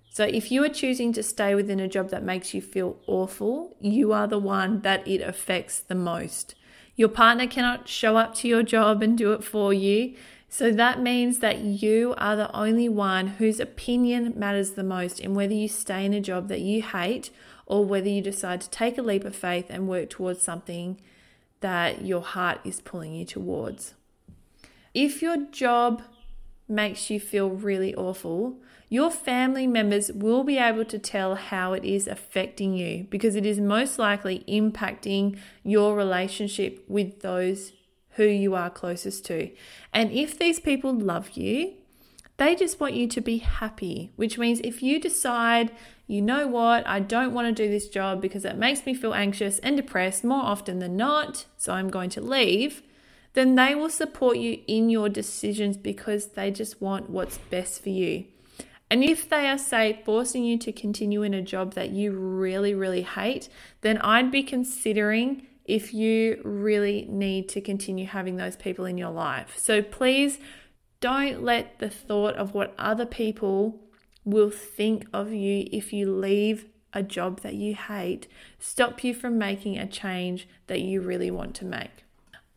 So 0.10 0.26
if 0.26 0.52
you 0.52 0.64
are 0.64 0.70
choosing 0.70 1.14
to 1.14 1.24
stay 1.24 1.56
within 1.56 1.80
a 1.80 1.88
job 1.88 2.10
that 2.10 2.24
makes 2.24 2.54
you 2.54 2.62
feel 2.62 2.98
awful, 3.08 3.78
you 3.80 4.12
are 4.12 4.28
the 4.28 4.40
one 4.40 4.82
that 4.82 5.08
it 5.08 5.22
affects 5.22 5.80
the 5.80 5.96
most. 5.96 6.56
Your 6.98 7.08
partner 7.08 7.48
cannot 7.48 7.88
show 7.88 8.18
up 8.18 8.36
to 8.36 8.48
your 8.48 8.64
job 8.64 9.02
and 9.02 9.18
do 9.18 9.32
it 9.32 9.44
for 9.44 9.72
you. 9.74 10.16
So 10.54 10.70
that 10.70 11.02
means 11.02 11.40
that 11.40 11.60
you 11.60 12.14
are 12.18 12.36
the 12.36 12.54
only 12.54 12.90
one 12.90 13.28
whose 13.28 13.62
opinion 13.62 14.34
matters 14.36 14.72
the 14.72 14.84
most 14.84 15.22
in 15.22 15.34
whether 15.34 15.54
you 15.54 15.70
stay 15.70 16.06
in 16.06 16.14
a 16.14 16.20
job 16.20 16.50
that 16.50 16.60
you 16.60 16.82
hate 16.82 17.30
or 17.66 17.86
whether 17.86 18.10
you 18.10 18.22
decide 18.22 18.60
to 18.60 18.70
take 18.70 18.98
a 18.98 19.02
leap 19.02 19.24
of 19.24 19.34
faith 19.34 19.68
and 19.70 19.88
work 19.88 20.10
towards 20.10 20.42
something 20.42 21.00
that 21.62 22.04
your 22.04 22.20
heart 22.20 22.60
is 22.66 22.82
pulling 22.82 23.14
you 23.14 23.24
towards. 23.24 23.94
If 24.94 25.22
your 25.22 25.38
job 25.52 26.02
makes 26.68 27.10
you 27.10 27.18
feel 27.18 27.50
really 27.50 27.96
awful, 27.96 28.58
your 28.90 29.10
family 29.10 29.68
members 29.68 30.12
will 30.12 30.44
be 30.44 30.58
able 30.58 30.84
to 30.84 31.00
tell 31.00 31.36
how 31.36 31.72
it 31.72 31.86
is 31.86 32.10
affecting 32.10 32.74
you 32.74 33.08
because 33.10 33.38
it 33.38 33.46
is 33.46 33.62
most 33.62 33.98
likely 33.98 34.44
impacting 34.50 35.40
your 35.64 35.96
relationship 35.96 36.84
with 36.90 37.22
those 37.22 37.72
who 38.12 38.26
you 38.26 38.56
are 38.56 38.70
closest 38.70 39.26
to. 39.26 39.52
And 39.94 40.12
if 40.12 40.38
these 40.38 40.60
people 40.60 40.94
love 40.94 41.32
you, 41.32 41.74
they 42.38 42.56
just 42.56 42.80
want 42.80 42.96
you 42.96 43.08
to 43.08 43.22
be 43.22 43.38
happy, 43.38 44.12
which 44.16 44.38
means 44.38 44.60
if 44.62 44.82
you 44.82 45.00
decide, 45.00 45.72
you 46.08 46.22
know 46.22 46.48
what, 46.48 46.86
I 46.88 47.00
don't 47.00 47.34
want 47.34 47.48
to 47.48 47.64
do 47.64 47.70
this 47.70 47.88
job 47.88 48.22
because 48.22 48.46
it 48.46 48.58
makes 48.58 48.86
me 48.86 48.94
feel 48.94 49.14
anxious 49.14 49.60
and 49.60 49.78
depressed 49.78 50.24
more 50.24 50.44
often 50.44 50.80
than 50.80 50.98
not, 50.98 51.46
so 51.58 51.74
I'm 51.74 51.90
going 51.90 52.10
to 52.12 52.22
leave, 52.22 52.82
then 53.34 53.56
they 53.56 53.76
will 53.76 53.90
support 53.90 54.38
you 54.38 54.60
in 54.68 54.90
your 54.90 55.08
decisions 55.08 55.78
because 55.78 56.28
they 56.28 56.52
just 56.52 56.82
want 56.82 57.10
what's 57.10 57.38
best 57.38 57.84
for 57.84 57.90
you. 57.90 58.26
And 58.90 59.04
if 59.06 59.30
they 59.30 59.48
are, 59.48 59.58
say, 59.58 60.02
forcing 60.04 60.44
you 60.44 60.58
to 60.58 60.74
continue 60.74 61.24
in 61.24 61.34
a 61.34 61.42
job 61.42 61.76
that 61.76 61.92
you 61.92 62.12
really, 62.12 62.74
really 62.74 63.04
hate, 63.04 63.48
then 63.82 64.00
I'd 64.00 64.32
be 64.32 64.44
considering 64.44 65.48
if 65.72 65.94
you 65.94 66.42
really 66.44 67.08
need 67.10 67.48
to 67.48 67.62
continue 67.62 68.06
having 68.06 68.36
those 68.36 68.58
people 68.58 68.84
in 68.84 68.98
your 68.98 69.10
life. 69.10 69.54
So 69.58 69.82
please 69.82 70.38
don't 71.00 71.44
let 71.44 71.80
the 71.80 71.90
thought 71.90 72.36
of 72.36 72.54
what 72.54 72.76
other 72.78 73.06
people 73.06 73.80
will 74.26 74.52
think 74.52 75.06
of 75.14 75.32
you 75.32 75.70
if 75.72 75.94
you 75.94 76.14
leave 76.14 76.66
a 76.92 77.02
job 77.02 77.40
that 77.40 77.54
you 77.54 77.74
hate 77.74 78.28
stop 78.60 79.02
you 79.02 79.14
from 79.14 79.38
making 79.38 79.78
a 79.78 79.88
change 79.88 80.46
that 80.68 80.82
you 80.82 81.00
really 81.00 81.32
want 81.32 81.56
to 81.56 81.64
make. 81.64 82.04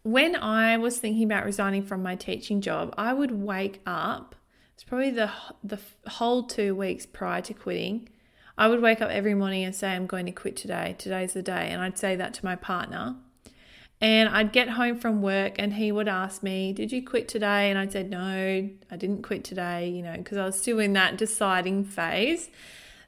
When 0.03 0.35
I 0.35 0.77
was 0.77 0.99
thinking 0.99 1.23
about 1.23 1.45
resigning 1.45 1.85
from 1.85 2.03
my 2.03 2.17
teaching 2.17 2.61
job, 2.61 2.93
I 2.99 3.13
would 3.13 3.31
wake 3.31 3.81
up. 3.87 4.35
It's 4.75 4.83
probably 4.83 5.13
the 5.13 5.31
the 5.63 5.79
whole 6.09 6.43
2 6.43 6.75
weeks 6.75 7.07
prior 7.07 7.43
to 7.43 7.55
quitting 7.55 8.09
I 8.57 8.69
would 8.69 8.81
wake 8.81 9.01
up 9.01 9.11
every 9.11 9.35
morning 9.35 9.65
and 9.65 9.75
say, 9.75 9.89
I'm 9.89 10.07
going 10.07 10.27
to 10.27 10.33
quit 10.33 10.57
today. 10.57 10.95
Today's 10.99 11.33
the 11.33 11.43
day. 11.43 11.69
And 11.71 11.83
I'd 11.83 11.99
say 11.99 12.15
that 12.17 12.35
to 12.35 12.45
my 12.45 12.55
partner. 12.55 13.17
And 14.01 14.29
I'd 14.29 14.53
get 14.53 14.71
home 14.71 14.99
from 14.99 15.23
work 15.23 15.55
and 15.59 15.75
he 15.75 15.91
would 15.91 16.09
ask 16.09 16.43
me, 16.43 16.73
Did 16.73 16.93
you 16.93 17.05
quit 17.05 17.27
today? 17.27 17.71
And 17.71 17.79
I'd 17.79 17.93
say, 17.93 18.03
No, 18.03 18.69
I 18.91 18.97
didn't 18.97 19.23
quit 19.23 19.45
today, 19.45 19.89
you 19.89 20.03
know, 20.03 20.17
because 20.17 20.37
I 20.37 20.45
was 20.45 20.59
still 20.59 20.79
in 20.79 20.93
that 20.93 21.17
deciding 21.17 21.85
phase. 21.85 22.51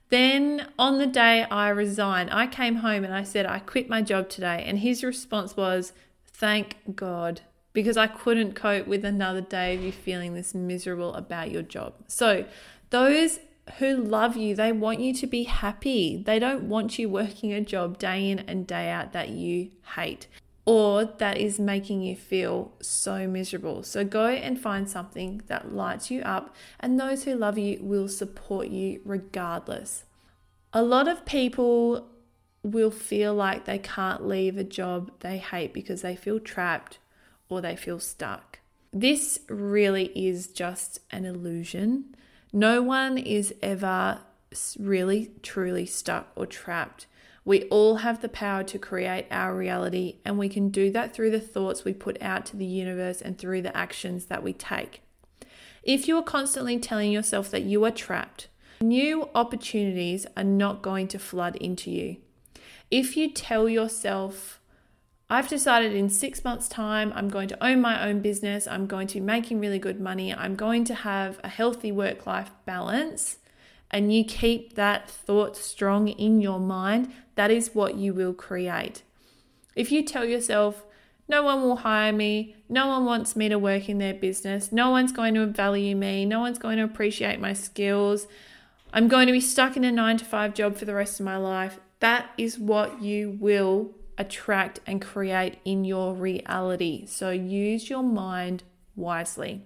Then 0.08 0.68
on 0.78 0.98
the 0.98 1.06
day 1.06 1.44
I 1.44 1.68
resigned, 1.68 2.30
I 2.32 2.46
came 2.46 2.76
home 2.76 3.04
and 3.04 3.12
I 3.12 3.24
said, 3.24 3.44
I 3.44 3.58
quit 3.58 3.88
my 3.88 4.02
job 4.02 4.28
today. 4.28 4.64
And 4.66 4.78
his 4.78 5.04
response 5.04 5.56
was, 5.56 5.92
Thank 6.24 6.76
God, 6.94 7.42
because 7.72 7.96
I 7.96 8.06
couldn't 8.06 8.54
cope 8.54 8.86
with 8.86 9.04
another 9.04 9.40
day 9.40 9.74
of 9.74 9.82
you 9.82 9.92
feeling 9.92 10.34
this 10.34 10.54
miserable 10.54 11.14
about 11.14 11.50
your 11.50 11.62
job. 11.62 11.94
So, 12.06 12.46
those 12.90 13.40
who 13.78 13.96
love 13.96 14.36
you, 14.36 14.54
they 14.54 14.72
want 14.72 15.00
you 15.00 15.12
to 15.14 15.26
be 15.26 15.44
happy. 15.44 16.22
They 16.24 16.38
don't 16.38 16.68
want 16.68 16.98
you 16.98 17.08
working 17.08 17.52
a 17.52 17.60
job 17.60 17.98
day 17.98 18.30
in 18.30 18.38
and 18.40 18.66
day 18.66 18.90
out 18.90 19.12
that 19.12 19.30
you 19.30 19.70
hate 19.96 20.26
or 20.66 21.04
that 21.04 21.38
is 21.38 21.60
making 21.60 22.02
you 22.02 22.16
feel 22.16 22.72
so 22.82 23.26
miserable. 23.28 23.84
So 23.84 24.04
go 24.04 24.26
and 24.26 24.60
find 24.60 24.90
something 24.90 25.42
that 25.46 25.72
lights 25.72 26.10
you 26.10 26.22
up, 26.22 26.54
and 26.80 26.98
those 26.98 27.22
who 27.22 27.36
love 27.36 27.56
you 27.56 27.78
will 27.80 28.08
support 28.08 28.66
you 28.66 29.00
regardless. 29.04 30.04
A 30.72 30.82
lot 30.82 31.06
of 31.06 31.24
people 31.24 32.08
will 32.64 32.90
feel 32.90 33.32
like 33.32 33.64
they 33.64 33.78
can't 33.78 34.26
leave 34.26 34.58
a 34.58 34.64
job 34.64 35.12
they 35.20 35.38
hate 35.38 35.72
because 35.72 36.02
they 36.02 36.16
feel 36.16 36.40
trapped 36.40 36.98
or 37.48 37.60
they 37.60 37.76
feel 37.76 38.00
stuck. 38.00 38.58
This 38.92 39.38
really 39.48 40.06
is 40.06 40.48
just 40.48 40.98
an 41.12 41.24
illusion. 41.24 42.16
No 42.56 42.80
one 42.80 43.18
is 43.18 43.54
ever 43.60 44.20
really 44.78 45.30
truly 45.42 45.84
stuck 45.84 46.28
or 46.34 46.46
trapped. 46.46 47.04
We 47.44 47.64
all 47.64 47.96
have 47.96 48.22
the 48.22 48.30
power 48.30 48.64
to 48.64 48.78
create 48.78 49.26
our 49.30 49.54
reality, 49.54 50.20
and 50.24 50.38
we 50.38 50.48
can 50.48 50.70
do 50.70 50.90
that 50.92 51.12
through 51.12 51.32
the 51.32 51.38
thoughts 51.38 51.84
we 51.84 51.92
put 51.92 52.16
out 52.22 52.46
to 52.46 52.56
the 52.56 52.64
universe 52.64 53.20
and 53.20 53.36
through 53.36 53.60
the 53.60 53.76
actions 53.76 54.24
that 54.28 54.42
we 54.42 54.54
take. 54.54 55.02
If 55.82 56.08
you 56.08 56.16
are 56.16 56.22
constantly 56.22 56.78
telling 56.78 57.12
yourself 57.12 57.50
that 57.50 57.64
you 57.64 57.84
are 57.84 57.90
trapped, 57.90 58.48
new 58.80 59.28
opportunities 59.34 60.24
are 60.34 60.42
not 60.42 60.80
going 60.80 61.08
to 61.08 61.18
flood 61.18 61.56
into 61.56 61.90
you. 61.90 62.16
If 62.90 63.18
you 63.18 63.30
tell 63.30 63.68
yourself, 63.68 64.62
I've 65.28 65.48
decided 65.48 65.92
in 65.92 66.08
six 66.08 66.44
months' 66.44 66.68
time, 66.68 67.12
I'm 67.16 67.28
going 67.28 67.48
to 67.48 67.64
own 67.64 67.80
my 67.80 68.08
own 68.08 68.20
business. 68.20 68.68
I'm 68.68 68.86
going 68.86 69.08
to 69.08 69.14
be 69.14 69.20
making 69.20 69.58
really 69.58 69.80
good 69.80 70.00
money. 70.00 70.32
I'm 70.32 70.54
going 70.54 70.84
to 70.84 70.94
have 70.94 71.40
a 71.42 71.48
healthy 71.48 71.90
work 71.90 72.26
life 72.26 72.50
balance. 72.64 73.38
And 73.90 74.12
you 74.12 74.24
keep 74.24 74.76
that 74.76 75.10
thought 75.10 75.56
strong 75.56 76.08
in 76.08 76.40
your 76.40 76.60
mind, 76.60 77.12
that 77.34 77.50
is 77.50 77.74
what 77.74 77.96
you 77.96 78.14
will 78.14 78.34
create. 78.34 79.02
If 79.74 79.92
you 79.92 80.02
tell 80.02 80.24
yourself, 80.24 80.84
no 81.28 81.42
one 81.42 81.62
will 81.62 81.76
hire 81.76 82.12
me, 82.12 82.56
no 82.68 82.86
one 82.86 83.04
wants 83.04 83.36
me 83.36 83.48
to 83.48 83.58
work 83.58 83.88
in 83.88 83.98
their 83.98 84.14
business, 84.14 84.72
no 84.72 84.90
one's 84.90 85.12
going 85.12 85.34
to 85.34 85.46
value 85.46 85.94
me, 85.94 86.24
no 86.24 86.40
one's 86.40 86.58
going 86.58 86.78
to 86.78 86.84
appreciate 86.84 87.40
my 87.40 87.52
skills, 87.52 88.26
I'm 88.92 89.08
going 89.08 89.26
to 89.26 89.32
be 89.32 89.40
stuck 89.40 89.76
in 89.76 89.84
a 89.84 89.92
nine 89.92 90.16
to 90.18 90.24
five 90.24 90.54
job 90.54 90.76
for 90.76 90.84
the 90.84 90.94
rest 90.94 91.20
of 91.20 91.26
my 91.26 91.36
life, 91.36 91.78
that 92.00 92.30
is 92.38 92.58
what 92.58 93.02
you 93.02 93.36
will 93.40 93.94
attract 94.18 94.80
and 94.86 95.00
create 95.00 95.58
in 95.64 95.84
your 95.84 96.14
reality. 96.14 97.06
So 97.06 97.30
use 97.30 97.90
your 97.90 98.02
mind 98.02 98.62
wisely. 98.94 99.62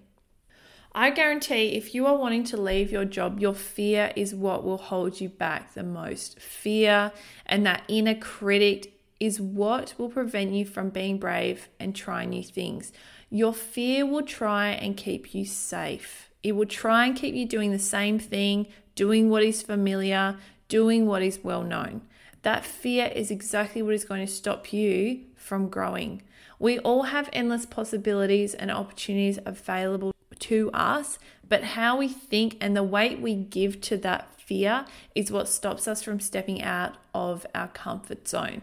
I 0.92 1.10
guarantee 1.10 1.76
if 1.76 1.94
you 1.94 2.06
are 2.06 2.16
wanting 2.16 2.42
to 2.44 2.56
leave 2.56 2.90
your 2.90 3.04
job, 3.04 3.38
your 3.38 3.54
fear 3.54 4.12
is 4.16 4.34
what 4.34 4.64
will 4.64 4.78
hold 4.78 5.20
you 5.20 5.28
back 5.28 5.74
the 5.74 5.84
most. 5.84 6.40
Fear 6.40 7.12
and 7.46 7.64
that 7.64 7.84
inner 7.86 8.16
critic 8.16 8.94
is 9.20 9.40
what 9.40 9.94
will 9.98 10.08
prevent 10.08 10.52
you 10.52 10.64
from 10.64 10.90
being 10.90 11.18
brave 11.18 11.68
and 11.78 11.94
trying 11.94 12.30
new 12.30 12.42
things. 12.42 12.90
Your 13.28 13.54
fear 13.54 14.04
will 14.04 14.24
try 14.24 14.70
and 14.70 14.96
keep 14.96 15.32
you 15.32 15.44
safe. 15.44 16.30
It 16.42 16.52
will 16.52 16.66
try 16.66 17.06
and 17.06 17.14
keep 17.14 17.34
you 17.34 17.46
doing 17.46 17.70
the 17.70 17.78
same 17.78 18.18
thing, 18.18 18.66
doing 18.96 19.30
what 19.30 19.44
is 19.44 19.62
familiar, 19.62 20.38
doing 20.68 21.06
what 21.06 21.22
is 21.22 21.38
well 21.44 21.62
known. 21.62 22.00
That 22.42 22.64
fear 22.64 23.06
is 23.14 23.30
exactly 23.30 23.82
what 23.82 23.94
is 23.94 24.04
going 24.04 24.26
to 24.26 24.32
stop 24.32 24.72
you 24.72 25.20
from 25.36 25.68
growing. 25.68 26.22
We 26.58 26.78
all 26.78 27.04
have 27.04 27.28
endless 27.32 27.66
possibilities 27.66 28.54
and 28.54 28.70
opportunities 28.70 29.38
available 29.44 30.14
to 30.40 30.70
us, 30.72 31.18
but 31.46 31.64
how 31.64 31.96
we 31.96 32.08
think 32.08 32.56
and 32.60 32.76
the 32.76 32.82
weight 32.82 33.20
we 33.20 33.34
give 33.34 33.80
to 33.82 33.96
that 33.98 34.40
fear 34.40 34.84
is 35.14 35.30
what 35.30 35.48
stops 35.48 35.86
us 35.86 36.02
from 36.02 36.20
stepping 36.20 36.62
out 36.62 36.96
of 37.14 37.46
our 37.54 37.68
comfort 37.68 38.26
zone. 38.26 38.62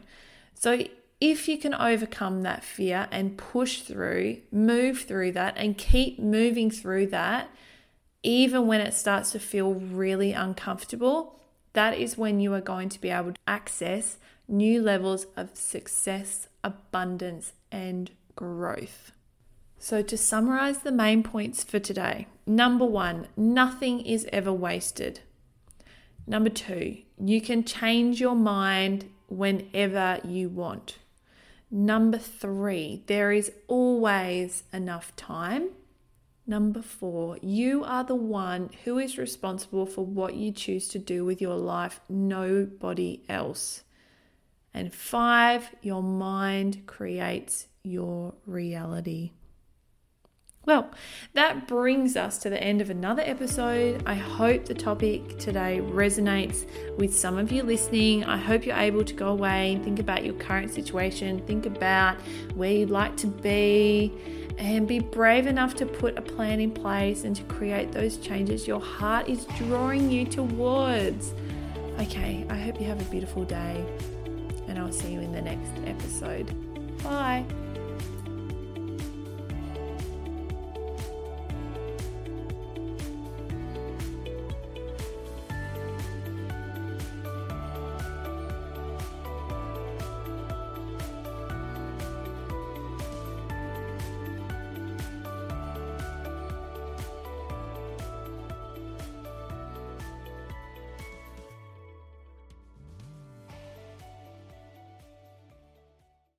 So, 0.53 0.85
if 1.19 1.47
you 1.47 1.57
can 1.57 1.73
overcome 1.73 2.43
that 2.43 2.63
fear 2.63 3.07
and 3.11 3.37
push 3.37 3.81
through, 3.81 4.37
move 4.51 4.99
through 5.01 5.31
that, 5.31 5.55
and 5.57 5.75
keep 5.75 6.19
moving 6.19 6.69
through 6.69 7.07
that, 7.07 7.49
even 8.21 8.67
when 8.67 8.81
it 8.81 8.93
starts 8.93 9.31
to 9.31 9.39
feel 9.39 9.73
really 9.73 10.33
uncomfortable, 10.33 11.39
that 11.77 11.95
is 11.95 12.17
when 12.17 12.39
you 12.39 12.55
are 12.55 12.61
going 12.73 12.89
to 12.89 12.99
be 12.99 13.11
able 13.11 13.33
to 13.33 13.39
access 13.47 14.17
new 14.47 14.81
levels 14.81 15.27
of 15.35 15.55
success, 15.55 16.47
abundance, 16.63 17.53
and 17.71 18.09
growth. 18.35 19.11
So, 19.77 20.01
to 20.01 20.17
summarize 20.17 20.79
the 20.79 20.91
main 20.91 21.21
points 21.21 21.63
for 21.63 21.77
today 21.77 22.25
number 22.47 22.83
one, 22.83 23.27
nothing 23.37 24.01
is 24.01 24.27
ever 24.33 24.51
wasted. 24.51 25.19
Number 26.25 26.49
two, 26.49 26.97
you 27.23 27.41
can 27.41 27.63
change 27.63 28.19
your 28.19 28.35
mind 28.35 29.11
whenever 29.27 30.19
you 30.23 30.49
want. 30.49 30.97
Number 31.69 32.17
three, 32.17 33.03
there 33.05 33.31
is 33.31 33.51
always 33.67 34.63
enough 34.73 35.15
time. 35.15 35.69
Number 36.49 36.81
four, 36.81 37.37
you 37.41 37.83
are 37.83 38.05
the 38.05 38.15
one 38.15 38.69
who 38.85 38.97
is 38.99 39.17
responsible 39.17 39.85
for 39.85 40.05
what 40.05 40.35
you 40.35 40.53
choose 40.53 40.87
to 40.89 40.99
do 40.99 41.25
with 41.25 41.41
your 41.41 41.57
life, 41.57 41.99
nobody 42.07 43.21
else. 43.27 43.83
And 44.73 44.93
five, 44.93 45.69
your 45.81 46.01
mind 46.01 46.87
creates 46.87 47.67
your 47.83 48.33
reality. 48.45 49.31
Well, 50.67 50.91
that 51.31 51.65
brings 51.65 52.17
us 52.17 52.39
to 52.39 52.49
the 52.49 52.61
end 52.61 52.81
of 52.81 52.89
another 52.89 53.23
episode. 53.25 54.03
I 54.05 54.15
hope 54.15 54.65
the 54.65 54.73
topic 54.73 55.39
today 55.39 55.79
resonates 55.81 56.65
with 56.97 57.15
some 57.15 57.37
of 57.37 57.53
you 57.53 57.63
listening. 57.63 58.25
I 58.25 58.35
hope 58.35 58.65
you're 58.65 58.75
able 58.75 59.05
to 59.05 59.13
go 59.13 59.29
away 59.29 59.71
and 59.71 59.81
think 59.81 59.97
about 59.97 60.25
your 60.25 60.33
current 60.33 60.69
situation, 60.69 61.39
think 61.47 61.65
about 61.65 62.17
where 62.53 62.69
you'd 62.69 62.89
like 62.89 63.15
to 63.17 63.27
be, 63.27 64.11
and 64.57 64.85
be 64.85 64.99
brave 64.99 65.47
enough 65.47 65.73
to 65.75 65.85
put 65.85 66.17
a 66.17 66.21
plan 66.21 66.59
in 66.59 66.71
place 66.71 67.23
and 67.23 67.33
to 67.37 67.43
create 67.43 67.93
those 67.93 68.17
changes 68.17 68.67
your 68.67 68.81
heart 68.81 69.29
is 69.29 69.45
drawing 69.57 70.11
you 70.11 70.25
towards. 70.25 71.33
Okay, 72.01 72.45
I 72.49 72.57
hope 72.57 72.81
you 72.81 72.87
have 72.87 72.99
a 72.99 73.09
beautiful 73.09 73.45
day, 73.45 73.85
and 74.67 74.77
I'll 74.77 74.91
see 74.91 75.13
you 75.13 75.21
in 75.21 75.31
the 75.31 75.41
next 75.41 75.71
episode. 75.85 76.53
Bye. 77.03 77.45